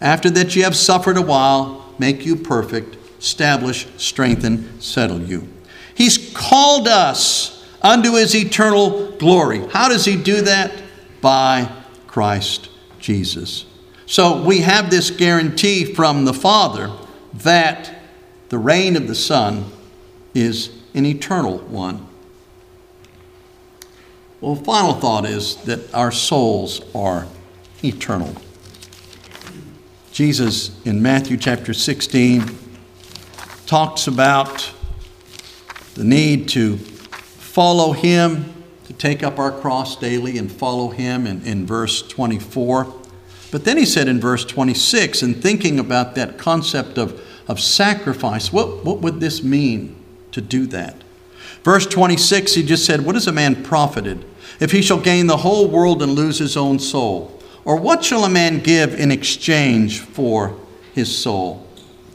after 0.00 0.30
that 0.30 0.54
ye 0.54 0.62
have 0.62 0.76
suffered 0.76 1.16
a 1.16 1.22
while, 1.22 1.84
make 1.98 2.24
you 2.24 2.36
perfect, 2.36 2.96
establish, 3.18 3.86
strengthen, 3.96 4.80
settle 4.80 5.20
you. 5.20 5.48
He's 5.94 6.32
called 6.34 6.86
us 6.86 7.66
unto 7.82 8.14
his 8.14 8.34
eternal 8.34 9.12
glory. 9.12 9.66
How 9.68 9.88
does 9.88 10.04
he 10.04 10.16
do 10.16 10.42
that? 10.42 10.72
By 11.20 11.70
Christ 12.06 12.68
Jesus. 13.00 13.64
So 14.06 14.42
we 14.42 14.60
have 14.60 14.90
this 14.90 15.10
guarantee 15.10 15.84
from 15.84 16.24
the 16.24 16.32
Father 16.32 16.92
that 17.34 17.94
the 18.48 18.58
reign 18.58 18.96
of 18.96 19.08
the 19.08 19.14
Son 19.14 19.70
is 20.34 20.70
an 20.94 21.04
eternal 21.04 21.58
one. 21.58 22.07
Well, 24.40 24.54
final 24.54 24.94
thought 24.94 25.26
is 25.26 25.56
that 25.64 25.92
our 25.92 26.12
souls 26.12 26.80
are 26.94 27.26
eternal. 27.82 28.32
Jesus 30.12 30.80
in 30.84 31.02
Matthew 31.02 31.36
chapter 31.36 31.74
16 31.74 32.56
talks 33.66 34.06
about 34.06 34.72
the 35.94 36.04
need 36.04 36.48
to 36.50 36.76
follow 36.76 37.90
him, 37.90 38.54
to 38.86 38.92
take 38.92 39.24
up 39.24 39.40
our 39.40 39.50
cross 39.50 39.96
daily 39.96 40.38
and 40.38 40.50
follow 40.50 40.90
him 40.90 41.26
in, 41.26 41.44
in 41.44 41.66
verse 41.66 42.06
24. 42.06 42.94
But 43.50 43.64
then 43.64 43.76
he 43.76 43.84
said 43.84 44.06
in 44.06 44.20
verse 44.20 44.44
26, 44.44 45.20
in 45.24 45.34
thinking 45.34 45.80
about 45.80 46.14
that 46.14 46.38
concept 46.38 46.96
of, 46.96 47.20
of 47.48 47.58
sacrifice, 47.58 48.52
what, 48.52 48.84
what 48.84 49.00
would 49.00 49.18
this 49.18 49.42
mean 49.42 49.96
to 50.30 50.40
do 50.40 50.66
that? 50.66 51.02
Verse 51.68 51.86
26, 51.86 52.54
he 52.54 52.62
just 52.62 52.86
said, 52.86 53.04
What 53.04 53.14
is 53.14 53.26
a 53.26 53.32
man 53.32 53.62
profited 53.62 54.24
if 54.58 54.72
he 54.72 54.80
shall 54.80 54.98
gain 54.98 55.26
the 55.26 55.36
whole 55.36 55.68
world 55.68 56.02
and 56.02 56.12
lose 56.12 56.38
his 56.38 56.56
own 56.56 56.78
soul? 56.78 57.42
Or 57.66 57.76
what 57.76 58.02
shall 58.02 58.24
a 58.24 58.30
man 58.30 58.60
give 58.60 58.98
in 58.98 59.10
exchange 59.10 60.00
for 60.00 60.58
his 60.94 61.14
soul? 61.14 61.68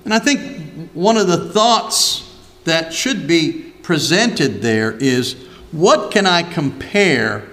And 0.05 0.11
I 0.11 0.17
think 0.17 0.89
one 0.93 1.17
of 1.17 1.27
the 1.27 1.51
thoughts 1.51 2.35
that 2.63 2.95
should 2.95 3.27
be 3.27 3.71
presented 3.83 4.63
there 4.63 4.91
is 4.93 5.35
what 5.71 6.09
can 6.09 6.25
I 6.25 6.41
compare 6.41 7.47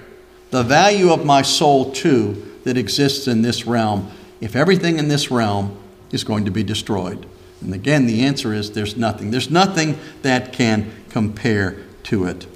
the 0.49 0.63
value 0.63 1.13
of 1.13 1.27
my 1.27 1.43
soul 1.43 1.93
to 1.97 2.57
that 2.65 2.79
exists 2.79 3.29
in 3.29 3.43
this 3.43 3.67
realm 3.67 4.11
if 4.41 4.57
everything 4.57 4.99
in 4.99 5.09
this 5.09 5.31
realm 5.31 5.79
is 6.13 6.25
going 6.25 6.47
to 6.47 6.51
be 6.51 6.63
destroyed? 6.63 7.27
And 7.61 7.75
again, 7.75 8.07
the 8.07 8.23
answer 8.23 8.55
is 8.55 8.73
there's 8.73 8.97
nothing. 8.97 9.33
There's 9.33 9.51
nothing 9.51 9.99
that 10.23 10.55
can 10.55 10.91
compare 11.11 11.77
to 12.05 12.25
it. 12.25 12.47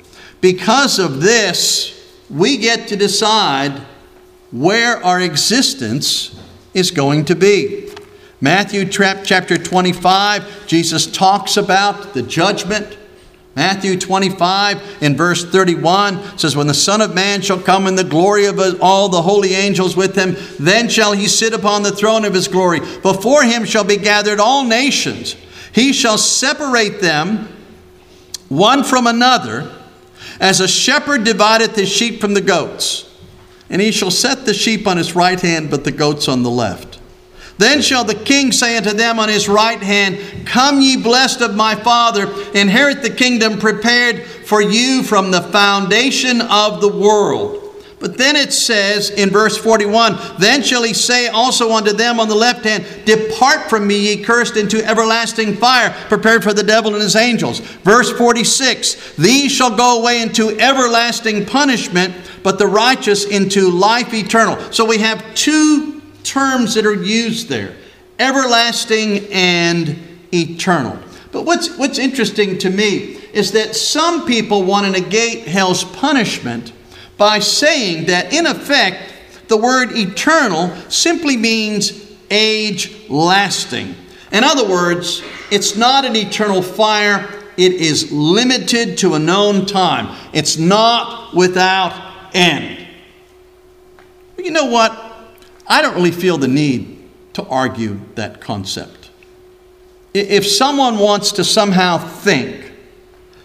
Because 0.41 0.99
of 0.99 1.21
this, 1.21 1.95
we 2.31 2.57
get 2.57 2.89
to 2.89 2.97
decide 2.97 3.81
where 4.51 5.03
our 5.05 5.21
existence 5.21 6.39
is 6.75 6.91
going 6.91 7.25
to 7.27 7.35
be. 7.35 7.91
Matthew 8.41 8.85
chapter 8.85 9.57
25, 9.57 10.67
Jesus 10.67 11.07
talks 11.07 11.57
about 11.57 12.15
the 12.15 12.23
judgment. 12.23 12.99
Matthew 13.57 13.99
25 13.99 15.03
in 15.03 15.17
verse 15.17 15.45
31 15.45 16.39
says, 16.39 16.57
When 16.57 16.67
the 16.67 16.75
Son 16.75 17.01
of 17.01 17.15
Man 17.15 17.41
shall 17.41 17.61
come 17.61 17.87
in 17.87 17.95
the 17.95 18.05
glory 18.05 18.47
of 18.47 18.61
all 18.83 19.09
the 19.09 19.23
holy 19.23 19.55
angels 19.55 19.97
with 19.97 20.17
him, 20.17 20.37
then 20.59 20.89
shall 20.89 21.13
he 21.13 21.29
sit 21.29 21.55
upon 21.55 21.83
the 21.83 21.93
throne 21.93 22.25
of 22.25 22.35
his 22.35 22.49
glory. 22.49 22.81
Before 22.81 23.45
him 23.45 23.65
shall 23.65 23.85
be 23.85 23.97
gathered 23.97 24.41
all 24.41 24.65
nations. 24.65 25.37
He 25.73 25.93
shall 25.93 26.19
separate 26.19 27.01
them 27.01 27.49
one 28.57 28.85
from 28.85 29.07
another, 29.07 29.71
as 30.41 30.61
a 30.61 30.69
shepherd 30.69 31.25
divideth 31.25 31.77
his 31.77 31.89
sheep 31.89 32.21
from 32.21 32.35
the 32.35 32.41
goats. 32.41 33.11
And 33.71 33.81
he 33.81 33.91
shall 33.91 34.11
set 34.11 34.45
the 34.45 34.55
sheep 34.55 34.87
on 34.87 34.97
his 34.97 35.15
right 35.17 35.41
hand, 35.41 35.71
but 35.71 35.85
the 35.85 35.93
goats 35.93 36.29
on 36.29 36.43
the 36.43 36.51
left. 36.51 37.01
Then 37.57 37.83
shall 37.83 38.05
the 38.05 38.15
king 38.15 38.53
say 38.53 38.77
unto 38.77 38.93
them 38.93 39.19
on 39.19 39.29
his 39.29 39.49
right 39.49 39.81
hand, 39.81 40.47
Come 40.47 40.81
ye 40.81 40.97
blessed 40.97 41.41
of 41.41 41.55
my 41.55 41.75
Father, 41.75 42.29
inherit 42.53 43.03
the 43.03 43.11
kingdom 43.11 43.59
prepared 43.59 44.25
for 44.25 44.61
you 44.61 45.03
from 45.03 45.31
the 45.31 45.41
foundation 45.41 46.41
of 46.41 46.81
the 46.81 46.89
world. 46.89 47.64
But 48.01 48.19
then 48.19 48.37
it 48.37 48.53
says 48.53 49.11
in 49.11 49.31
verse 49.31 49.57
41 49.57 50.19
Then 50.39 50.63
shall 50.63 50.83
he 50.83 50.93
say 50.93 51.29
also 51.29 51.73
unto 51.73 51.93
them 51.93 52.21
on 52.21 52.29
the 52.29 52.35
left 52.35 52.65
hand, 52.65 52.85
Depart 53.05 53.71
from 53.71 53.87
me, 53.87 54.09
ye 54.09 54.23
cursed, 54.23 54.57
into 54.57 54.85
everlasting 54.85 55.55
fire, 55.55 55.91
prepared 56.09 56.43
for 56.43 56.53
the 56.53 56.63
devil 56.63 56.93
and 56.93 57.03
his 57.03 57.17
angels. 57.17 57.61
Verse 57.61 58.13
46 58.13 59.17
These 59.17 59.53
shall 59.53 59.75
go 59.75 60.01
away 60.01 60.23
into 60.23 60.51
everlasting 60.59 61.47
punishment 61.47 62.15
but 62.45 62.59
the 62.59 62.67
righteous 62.67 63.25
into 63.25 63.71
life 63.71 64.13
eternal. 64.15 64.61
So 64.71 64.85
we 64.85 64.99
have 64.99 65.35
two 65.35 66.03
terms 66.23 66.75
that 66.75 66.87
are 66.87 66.95
used 66.95 67.49
there 67.49 67.75
everlasting 68.21 69.27
and 69.33 69.99
eternal. 70.33 70.97
But 71.33 71.43
what's, 71.43 71.77
what's 71.77 71.99
interesting 71.99 72.59
to 72.59 72.71
me 72.71 73.17
is 73.33 73.51
that 73.53 73.75
some 73.75 74.25
people 74.25 74.63
want 74.63 74.87
to 74.87 74.93
negate 74.93 75.49
hell's 75.49 75.83
punishment 75.83 76.73
by 77.17 77.39
saying 77.39 78.07
that, 78.07 78.33
in 78.33 78.47
effect, 78.47 79.15
the 79.49 79.57
word 79.57 79.91
eternal 79.93 80.75
simply 80.91 81.37
means 81.37 82.13
age 82.31 83.09
lasting. 83.09 83.95
In 84.33 84.43
other 84.43 84.69
words, 84.69 85.23
it's 85.51 85.77
not 85.77 86.05
an 86.05 86.17
eternal 86.17 86.63
fire, 86.63 87.29
it 87.57 87.73
is 87.73 88.11
limited 88.11 88.99
to 88.99 89.15
a 89.15 89.19
known 89.19 89.67
time. 89.67 90.17
It's 90.33 90.57
not 90.57 91.35
without 91.35 92.33
end. 92.35 92.87
But 94.35 94.45
you 94.45 94.51
know 94.51 94.67
what? 94.67 94.93
I 95.67 95.81
don't 95.81 95.95
really 95.95 96.11
feel 96.11 96.37
the 96.37 96.49
need 96.49 97.09
to 97.35 97.45
argue 97.45 98.01
that 98.17 98.41
concept. 98.41 99.11
If 100.13 100.47
someone 100.47 100.99
wants 100.99 101.33
to 101.33 101.45
somehow 101.45 101.99
think 101.99 102.73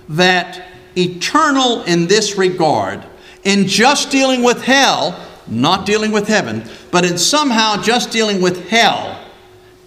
that 0.10 0.68
eternal 0.98 1.84
in 1.84 2.08
this 2.08 2.38
regard, 2.38 3.04
in 3.44 3.68
just 3.68 4.12
dealing 4.12 4.44
with 4.44 4.64
hell, 4.64 5.20
not 5.48 5.86
dealing 5.86 6.12
with 6.12 6.28
heaven, 6.28 6.64
but 6.92 7.06
in 7.06 7.18
somehow 7.18 7.82
just 7.82 8.12
dealing 8.12 8.42
with 8.42 8.70
hell, 8.70 9.26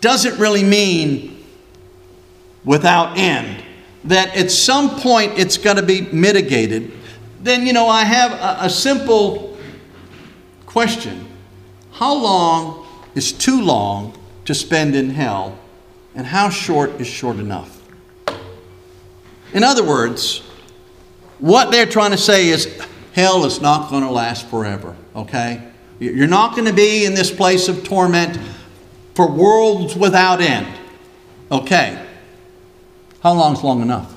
doesn't 0.01 0.39
really 0.39 0.65
mean 0.65 1.45
without 2.65 3.17
end. 3.17 3.65
That 4.05 4.37
at 4.37 4.51
some 4.51 4.99
point 5.01 5.39
it's 5.39 5.57
going 5.57 5.77
to 5.77 5.83
be 5.83 6.03
mitigated. 6.13 6.91
Then, 7.41 7.67
you 7.67 7.73
know, 7.73 7.89
I 7.89 8.05
have 8.05 8.33
a, 8.33 8.67
a 8.67 8.71
simple 8.71 9.57
question 10.67 11.27
How 11.93 12.15
long 12.15 12.87
is 13.15 13.33
too 13.33 13.63
long 13.63 14.19
to 14.45 14.55
spend 14.55 14.97
in 14.97 15.11
hell, 15.11 15.59
and 16.15 16.27
how 16.27 16.49
short 16.49 17.01
is 17.01 17.07
short 17.07 17.37
enough? 17.37 17.81
In 19.53 19.63
other 19.63 19.85
words, 19.85 20.41
what 21.39 21.71
they're 21.71 21.87
trying 21.87 22.13
to 22.13 22.19
say 22.19 22.49
is 22.49 22.67
hell 23.13 23.45
is 23.45 23.61
not 23.61 23.91
going 23.91 24.03
to 24.03 24.11
last 24.11 24.49
forever, 24.49 24.97
okay? 25.15 25.63
You're 25.99 26.27
not 26.27 26.57
going 26.57 26.67
to 26.67 26.73
be 26.73 27.05
in 27.05 27.15
this 27.15 27.31
place 27.31 27.69
of 27.69 27.85
torment 27.85 28.39
for 29.15 29.31
worlds 29.31 29.95
without 29.95 30.41
end. 30.41 30.67
Okay. 31.51 32.05
How 33.23 33.35
long's 33.35 33.63
long 33.63 33.83
enough? 33.83 34.13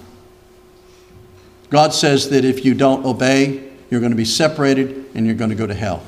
God 1.70 1.94
says 1.94 2.30
that 2.30 2.46
if 2.46 2.64
you 2.64 2.74
don't 2.74 3.06
obey, 3.06 3.70
you're 3.90 4.00
going 4.00 4.12
to 4.12 4.18
be 4.18 4.26
separated 4.26 5.06
and 5.14 5.26
you're 5.26 5.36
going 5.36 5.50
to 5.50 5.56
go 5.56 5.68
to 5.68 5.74
hell. 5.74 6.04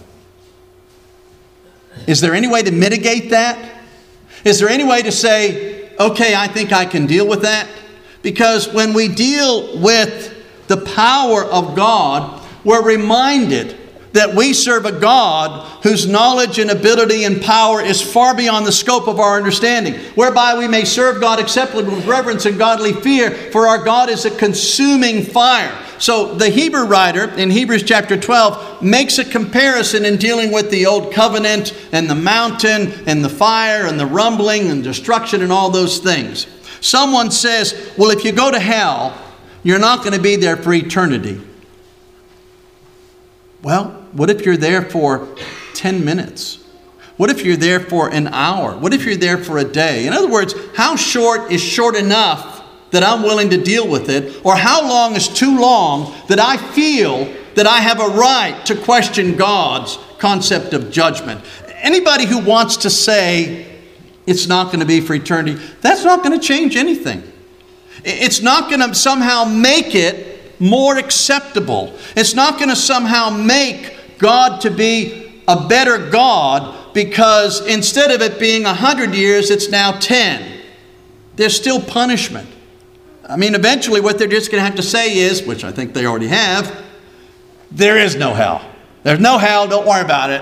Is 2.08 2.22
there 2.22 2.34
any 2.34 2.48
way 2.48 2.64
to 2.64 2.72
mitigate 2.72 3.32
that? 3.32 3.82
Is 4.46 4.60
there 4.60 4.70
any 4.70 4.84
way 4.84 5.02
to 5.02 5.12
say, 5.12 5.90
okay, 6.00 6.36
I 6.36 6.48
think 6.48 6.72
I 6.72 6.86
can 6.86 7.06
deal 7.06 7.28
with 7.28 7.42
that? 7.42 7.68
Because 8.22 8.72
when 8.72 8.94
we 8.94 9.08
deal 9.08 9.80
with 9.80 10.34
the 10.68 10.78
power 10.78 11.44
of 11.44 11.76
God, 11.76 12.37
we're 12.68 12.84
reminded 12.84 13.78
that 14.12 14.36
we 14.36 14.52
serve 14.52 14.86
a 14.86 14.92
God 14.92 15.66
whose 15.84 16.06
knowledge 16.06 16.60
and 16.60 16.70
ability 16.70 17.24
and 17.24 17.42
power 17.42 17.82
is 17.82 18.02
far 18.02 18.36
beyond 18.36 18.66
the 18.66 18.74
scope 18.74 19.08
of 19.08 19.22
our 19.22 19.38
understanding, 19.38 19.94
whereby 20.16 20.58
we 20.58 20.68
may 20.68 20.84
serve 20.84 21.22
God 21.22 21.40
acceptably 21.40 21.86
with 21.96 22.06
reverence 22.06 22.46
and 22.46 22.58
godly 22.58 22.92
fear, 22.92 23.32
for 23.32 23.68
our 23.68 23.86
God 23.86 24.10
is 24.10 24.26
a 24.26 24.36
consuming 24.36 25.24
fire. 25.24 25.74
So 25.98 26.36
the 26.36 26.50
Hebrew 26.50 26.84
writer 26.84 27.30
in 27.36 27.52
Hebrews 27.52 27.84
chapter 27.84 28.18
12 28.18 28.84
makes 28.84 29.18
a 29.18 29.24
comparison 29.24 30.04
in 30.04 30.18
dealing 30.18 30.52
with 30.52 30.70
the 30.70 30.88
old 30.88 31.14
covenant 31.14 31.74
and 31.94 32.10
the 32.10 32.16
mountain 32.16 32.92
and 33.08 33.24
the 33.24 33.30
fire 33.30 33.86
and 33.86 33.98
the 33.98 34.06
rumbling 34.06 34.70
and 34.70 34.84
destruction 34.84 35.42
and 35.42 35.54
all 35.54 35.70
those 35.70 36.00
things. 36.00 36.48
Someone 36.82 37.32
says, 37.32 37.94
well, 37.98 38.12
if 38.12 38.26
you 38.26 38.34
go 38.34 38.52
to 38.52 38.60
hell, 38.60 39.18
you're 39.64 39.80
not 39.80 40.00
going 40.00 40.16
to 40.16 40.22
be 40.22 40.36
there 40.36 40.58
for 40.58 40.74
eternity. 40.74 41.42
Well, 43.68 44.02
what 44.14 44.30
if 44.30 44.46
you're 44.46 44.56
there 44.56 44.82
for 44.82 45.28
10 45.74 46.06
minutes? 46.06 46.64
What 47.18 47.30
if 47.30 47.44
you're 47.44 47.58
there 47.58 47.82
for 47.82 48.10
an 48.10 48.30
hour? 48.30 48.78
What 48.78 48.94
if 48.94 49.04
you're 49.04 49.18
there 49.18 49.38
for 49.38 49.58
a 49.58 49.66
day? 49.66 50.08
In 50.08 50.14
other 50.14 50.30
words, 50.30 50.56
how 50.78 50.96
short 50.96 51.52
is 51.52 51.62
short 51.62 51.98
enough 51.98 52.64
that 52.92 53.04
I'm 53.04 53.24
willing 53.24 53.50
to 53.50 53.62
deal 53.62 53.86
with 53.86 54.10
it? 54.10 54.40
Or 54.46 54.56
how 54.56 54.88
long 54.88 55.18
is 55.18 55.28
too 55.28 55.60
long 55.60 56.16
that 56.30 56.40
I 56.40 56.56
feel 56.56 57.26
that 57.56 57.68
I 57.68 57.80
have 57.80 58.00
a 58.00 58.08
right 58.18 58.58
to 58.68 58.76
question 58.84 59.36
God's 59.36 60.00
concept 60.18 60.72
of 60.74 60.90
judgment? 60.90 61.42
Anybody 61.82 62.26
who 62.26 62.40
wants 62.40 62.78
to 62.78 62.90
say 62.90 63.68
it's 64.26 64.48
not 64.48 64.68
going 64.68 64.80
to 64.80 64.86
be 64.86 65.02
for 65.02 65.14
eternity, 65.14 65.62
that's 65.82 66.06
not 66.06 66.24
going 66.24 66.40
to 66.40 66.48
change 66.48 66.78
anything. 66.78 67.22
It's 68.06 68.42
not 68.42 68.70
going 68.70 68.80
to 68.80 68.96
somehow 68.96 69.44
make 69.44 69.94
it 69.94 70.37
more 70.60 70.98
acceptable. 70.98 71.96
It's 72.16 72.34
not 72.34 72.58
going 72.58 72.70
to 72.70 72.76
somehow 72.76 73.30
make 73.30 74.18
God 74.18 74.62
to 74.62 74.72
be 74.72 75.42
a 75.48 75.68
better 75.68 76.10
God 76.10 76.94
because 76.94 77.66
instead 77.68 78.12
of 78.12 78.22
it 78.22 78.40
being 78.40 78.64
100 78.64 79.14
years, 79.14 79.50
it's 79.52 79.70
now 79.70 79.92
10. 79.92 80.62
There's 81.36 81.56
still 81.56 81.80
punishment. 81.80 82.50
I 83.30 83.36
mean, 83.36 83.56
eventually, 83.56 84.02
what 84.02 84.18
they're 84.18 84.28
just 84.28 84.52
going 84.52 84.62
to 84.62 84.66
have 84.66 84.76
to 84.78 84.84
say 84.84 85.18
is, 85.18 85.44
which 85.44 85.64
I 85.64 85.72
think 85.72 85.94
they 85.94 86.06
already 86.06 86.28
have, 86.28 86.84
there 87.70 87.98
is 87.98 88.16
no 88.16 88.34
hell. 88.34 88.68
There's 89.04 89.20
no 89.20 89.38
hell, 89.38 89.68
don't 89.68 89.86
worry 89.86 90.02
about 90.02 90.30
it. 90.30 90.42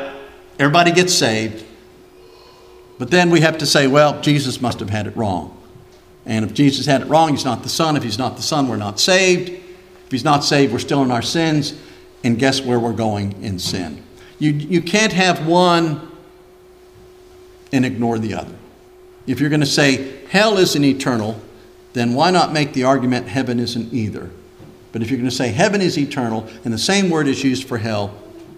Everybody 0.59 0.91
gets 0.91 1.13
saved. 1.13 1.65
But 2.97 3.11
then 3.11 3.29
we 3.29 3.41
have 3.41 3.57
to 3.57 3.65
say, 3.65 3.87
well, 3.87 4.21
Jesus 4.21 4.61
must 4.61 4.79
have 4.79 4.89
had 4.89 5.07
it 5.07 5.17
wrong. 5.17 5.51
And 6.25 6.45
if 6.45 6.53
Jesus 6.53 6.85
had 6.85 7.01
it 7.01 7.07
wrong, 7.07 7.31
he's 7.31 7.45
not 7.45 7.63
the 7.63 7.69
Son. 7.69 7.97
If 7.97 8.03
he's 8.03 8.17
not 8.17 8.37
the 8.37 8.41
Son, 8.41 8.67
we're 8.67 8.77
not 8.77 8.99
saved. 8.99 9.61
If 10.05 10.11
he's 10.11 10.23
not 10.23 10.43
saved, 10.43 10.71
we're 10.71 10.79
still 10.79 11.03
in 11.03 11.11
our 11.11 11.21
sins 11.21 11.79
and 12.23 12.39
guess 12.39 12.61
where 12.61 12.79
we're 12.79 12.93
going 12.93 13.43
in 13.43 13.59
sin? 13.59 14.03
You, 14.39 14.51
you 14.51 14.81
can't 14.81 15.13
have 15.13 15.45
one 15.45 16.11
and 17.71 17.85
ignore 17.85 18.17
the 18.17 18.33
other. 18.33 18.55
If 19.27 19.39
you're 19.39 19.49
going 19.49 19.59
to 19.61 19.65
say 19.65 20.25
hell 20.27 20.57
isn't 20.57 20.83
eternal, 20.83 21.39
then 21.93 22.13
why 22.13 22.31
not 22.31 22.51
make 22.51 22.73
the 22.73 22.83
argument 22.83 23.27
heaven 23.27 23.59
isn't 23.59 23.93
either? 23.93 24.29
But 24.91 25.01
if 25.01 25.09
you're 25.09 25.17
going 25.17 25.29
to 25.29 25.35
say 25.35 25.49
heaven 25.49 25.81
is 25.81 25.97
eternal 25.97 26.47
and 26.63 26.73
the 26.73 26.79
same 26.79 27.09
word 27.09 27.27
is 27.27 27.43
used 27.43 27.67
for 27.67 27.77
hell, 27.77 28.13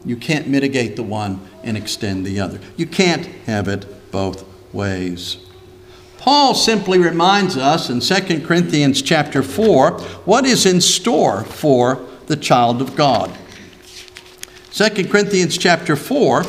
you 0.05 0.15
can't 0.15 0.47
mitigate 0.47 0.95
the 0.95 1.03
one 1.03 1.41
and 1.63 1.75
extend 1.75 2.25
the 2.25 2.39
other. 2.39 2.59
You 2.77 2.85
can't 2.85 3.25
have 3.45 3.67
it 3.67 4.11
both 4.11 4.45
ways. 4.73 5.37
Paul 6.17 6.55
simply 6.55 6.97
reminds 6.97 7.57
us 7.57 7.89
in 7.89 7.99
2 7.99 8.45
Corinthians 8.45 9.01
chapter 9.01 9.43
4 9.43 9.99
what 10.25 10.45
is 10.45 10.65
in 10.65 10.81
store 10.81 11.43
for 11.43 12.05
the 12.27 12.35
child 12.35 12.81
of 12.81 12.95
God. 12.95 13.31
2 14.71 15.07
Corinthians 15.07 15.57
chapter 15.57 15.95
4, 15.95 16.43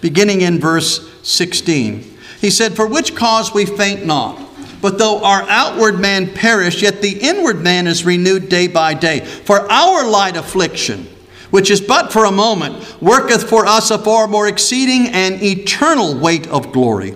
beginning 0.00 0.40
in 0.40 0.58
verse 0.58 1.08
16. 1.22 2.18
He 2.40 2.50
said, 2.50 2.74
For 2.74 2.86
which 2.86 3.14
cause 3.14 3.54
we 3.54 3.66
faint 3.66 4.04
not. 4.04 4.40
But 4.80 4.98
though 4.98 5.22
our 5.22 5.42
outward 5.42 6.00
man 6.00 6.32
perish, 6.32 6.82
yet 6.82 7.02
the 7.02 7.18
inward 7.20 7.60
man 7.60 7.86
is 7.86 8.04
renewed 8.04 8.48
day 8.48 8.66
by 8.66 8.94
day. 8.94 9.20
For 9.20 9.70
our 9.70 10.08
light 10.08 10.36
affliction, 10.36 11.06
which 11.50 11.70
is 11.70 11.80
but 11.80 12.12
for 12.12 12.24
a 12.24 12.32
moment, 12.32 13.00
worketh 13.02 13.48
for 13.48 13.66
us 13.66 13.90
a 13.90 13.98
far 13.98 14.26
more 14.26 14.48
exceeding 14.48 15.08
and 15.08 15.42
eternal 15.42 16.18
weight 16.18 16.46
of 16.48 16.72
glory. 16.72 17.14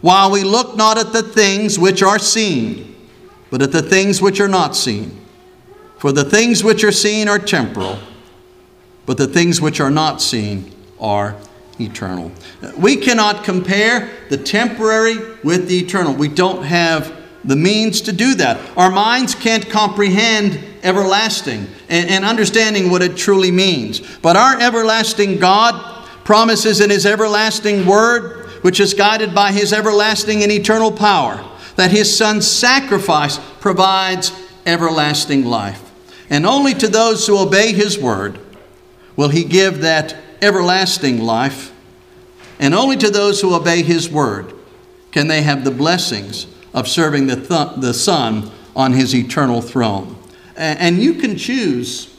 While 0.00 0.30
we 0.30 0.44
look 0.44 0.76
not 0.76 0.98
at 0.98 1.12
the 1.12 1.22
things 1.22 1.78
which 1.78 2.02
are 2.02 2.18
seen, 2.18 2.96
but 3.50 3.62
at 3.62 3.72
the 3.72 3.82
things 3.82 4.22
which 4.22 4.40
are 4.40 4.48
not 4.48 4.76
seen. 4.76 5.20
For 5.98 6.12
the 6.12 6.24
things 6.24 6.64
which 6.64 6.82
are 6.84 6.92
seen 6.92 7.28
are 7.28 7.38
temporal 7.38 7.98
but 9.10 9.16
the 9.16 9.26
things 9.26 9.60
which 9.60 9.80
are 9.80 9.90
not 9.90 10.22
seen 10.22 10.70
are 11.00 11.34
eternal. 11.80 12.30
We 12.78 12.94
cannot 12.94 13.42
compare 13.42 14.08
the 14.28 14.36
temporary 14.36 15.16
with 15.42 15.66
the 15.66 15.78
eternal. 15.78 16.14
We 16.14 16.28
don't 16.28 16.62
have 16.62 17.12
the 17.42 17.56
means 17.56 18.02
to 18.02 18.12
do 18.12 18.34
that. 18.36 18.60
Our 18.76 18.88
minds 18.88 19.34
can't 19.34 19.68
comprehend 19.68 20.60
everlasting 20.84 21.66
and, 21.88 22.08
and, 22.08 22.24
understanding 22.24 22.88
what 22.88 23.02
it 23.02 23.16
truly 23.16 23.50
means. 23.50 24.00
But 24.18 24.36
our 24.36 24.60
everlasting 24.60 25.38
God 25.38 26.06
promises 26.24 26.80
in 26.80 26.90
His 26.90 27.04
everlasting 27.04 27.86
Word, 27.86 28.39
which 28.62 28.80
is 28.80 28.94
guided 28.94 29.34
by 29.34 29.52
His 29.52 29.72
everlasting 29.72 30.42
and 30.42 30.52
eternal 30.52 30.92
power, 30.92 31.44
that 31.76 31.90
His 31.90 32.16
Son's 32.16 32.46
sacrifice 32.46 33.38
provides 33.60 34.32
everlasting 34.66 35.44
life. 35.44 35.90
And 36.28 36.46
only 36.46 36.74
to 36.74 36.88
those 36.88 37.26
who 37.26 37.38
obey 37.38 37.72
His 37.72 37.98
Word 37.98 38.38
will 39.20 39.28
he 39.28 39.44
give 39.44 39.82
that 39.82 40.16
everlasting 40.40 41.20
life. 41.20 41.74
And 42.58 42.74
only 42.74 42.96
to 42.96 43.10
those 43.10 43.38
who 43.42 43.54
obey 43.54 43.82
his 43.82 44.08
word 44.08 44.54
can 45.12 45.28
they 45.28 45.42
have 45.42 45.62
the 45.62 45.70
blessings 45.70 46.46
of 46.72 46.88
serving 46.88 47.26
the, 47.26 47.36
th- 47.36 47.82
the 47.82 47.92
Son 47.92 48.50
on 48.74 48.94
his 48.94 49.14
eternal 49.14 49.60
throne. 49.60 50.16
And 50.56 51.02
you 51.02 51.12
can 51.14 51.36
choose 51.36 52.16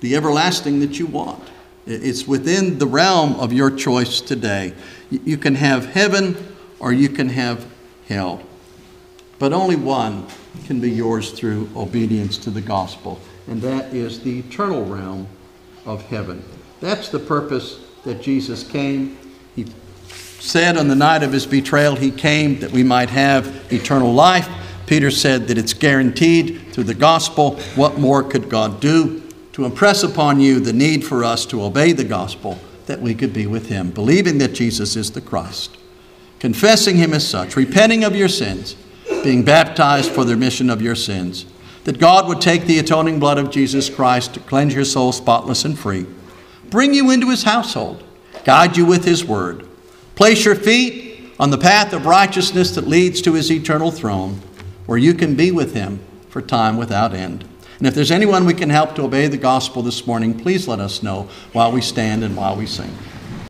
the 0.00 0.16
everlasting 0.16 0.80
that 0.80 0.98
you 0.98 1.04
want. 1.04 1.49
It's 1.86 2.26
within 2.26 2.78
the 2.78 2.86
realm 2.86 3.34
of 3.40 3.52
your 3.52 3.70
choice 3.70 4.20
today. 4.20 4.74
You 5.10 5.36
can 5.36 5.54
have 5.54 5.86
heaven 5.86 6.36
or 6.78 6.92
you 6.92 7.08
can 7.08 7.28
have 7.30 7.66
hell. 8.08 8.42
But 9.38 9.52
only 9.52 9.76
one 9.76 10.26
can 10.66 10.80
be 10.80 10.90
yours 10.90 11.32
through 11.32 11.70
obedience 11.74 12.36
to 12.38 12.50
the 12.50 12.60
gospel, 12.60 13.18
and 13.46 13.62
that 13.62 13.94
is 13.94 14.20
the 14.20 14.40
eternal 14.40 14.84
realm 14.84 15.26
of 15.86 16.02
heaven. 16.02 16.44
That's 16.80 17.08
the 17.08 17.18
purpose 17.18 17.80
that 18.04 18.20
Jesus 18.20 18.62
came. 18.64 19.18
He 19.56 19.66
said 20.40 20.76
on 20.76 20.88
the 20.88 20.94
night 20.94 21.22
of 21.22 21.32
his 21.32 21.46
betrayal, 21.46 21.96
He 21.96 22.10
came 22.10 22.60
that 22.60 22.70
we 22.70 22.82
might 22.82 23.10
have 23.10 23.72
eternal 23.72 24.12
life. 24.12 24.48
Peter 24.86 25.10
said 25.10 25.48
that 25.48 25.56
it's 25.56 25.72
guaranteed 25.72 26.72
through 26.72 26.84
the 26.84 26.94
gospel. 26.94 27.56
What 27.76 27.98
more 27.98 28.22
could 28.22 28.48
God 28.48 28.80
do? 28.80 29.19
To 29.60 29.66
impress 29.66 30.02
upon 30.02 30.40
you 30.40 30.58
the 30.58 30.72
need 30.72 31.04
for 31.04 31.22
us 31.22 31.44
to 31.44 31.62
obey 31.62 31.92
the 31.92 32.02
gospel 32.02 32.58
that 32.86 33.02
we 33.02 33.14
could 33.14 33.34
be 33.34 33.46
with 33.46 33.68
Him, 33.68 33.90
believing 33.90 34.38
that 34.38 34.54
Jesus 34.54 34.96
is 34.96 35.10
the 35.10 35.20
Christ, 35.20 35.76
confessing 36.38 36.96
Him 36.96 37.12
as 37.12 37.28
such, 37.28 37.56
repenting 37.56 38.02
of 38.02 38.16
your 38.16 38.30
sins, 38.30 38.74
being 39.22 39.44
baptized 39.44 40.12
for 40.12 40.24
the 40.24 40.32
remission 40.32 40.70
of 40.70 40.80
your 40.80 40.94
sins, 40.94 41.44
that 41.84 41.98
God 41.98 42.26
would 42.26 42.40
take 42.40 42.64
the 42.64 42.78
atoning 42.78 43.20
blood 43.20 43.36
of 43.36 43.50
Jesus 43.50 43.90
Christ 43.90 44.32
to 44.32 44.40
cleanse 44.40 44.74
your 44.74 44.86
soul 44.86 45.12
spotless 45.12 45.66
and 45.66 45.78
free, 45.78 46.06
bring 46.70 46.94
you 46.94 47.10
into 47.10 47.28
His 47.28 47.42
household, 47.42 48.02
guide 48.44 48.78
you 48.78 48.86
with 48.86 49.04
His 49.04 49.26
word, 49.26 49.68
place 50.14 50.42
your 50.42 50.54
feet 50.54 51.34
on 51.38 51.50
the 51.50 51.58
path 51.58 51.92
of 51.92 52.06
righteousness 52.06 52.74
that 52.76 52.88
leads 52.88 53.20
to 53.20 53.34
His 53.34 53.52
eternal 53.52 53.90
throne, 53.90 54.40
where 54.86 54.96
you 54.96 55.12
can 55.12 55.34
be 55.34 55.50
with 55.50 55.74
Him 55.74 56.00
for 56.30 56.40
time 56.40 56.78
without 56.78 57.12
end. 57.12 57.44
And 57.80 57.86
if 57.86 57.94
there's 57.94 58.10
anyone 58.10 58.44
we 58.44 58.52
can 58.52 58.68
help 58.68 58.94
to 58.96 59.04
obey 59.04 59.26
the 59.26 59.38
gospel 59.38 59.80
this 59.80 60.06
morning, 60.06 60.38
please 60.38 60.68
let 60.68 60.80
us 60.80 61.02
know 61.02 61.30
while 61.54 61.72
we 61.72 61.80
stand 61.80 62.22
and 62.22 62.36
while 62.36 62.54
we 62.54 62.66
sing. 62.66 62.94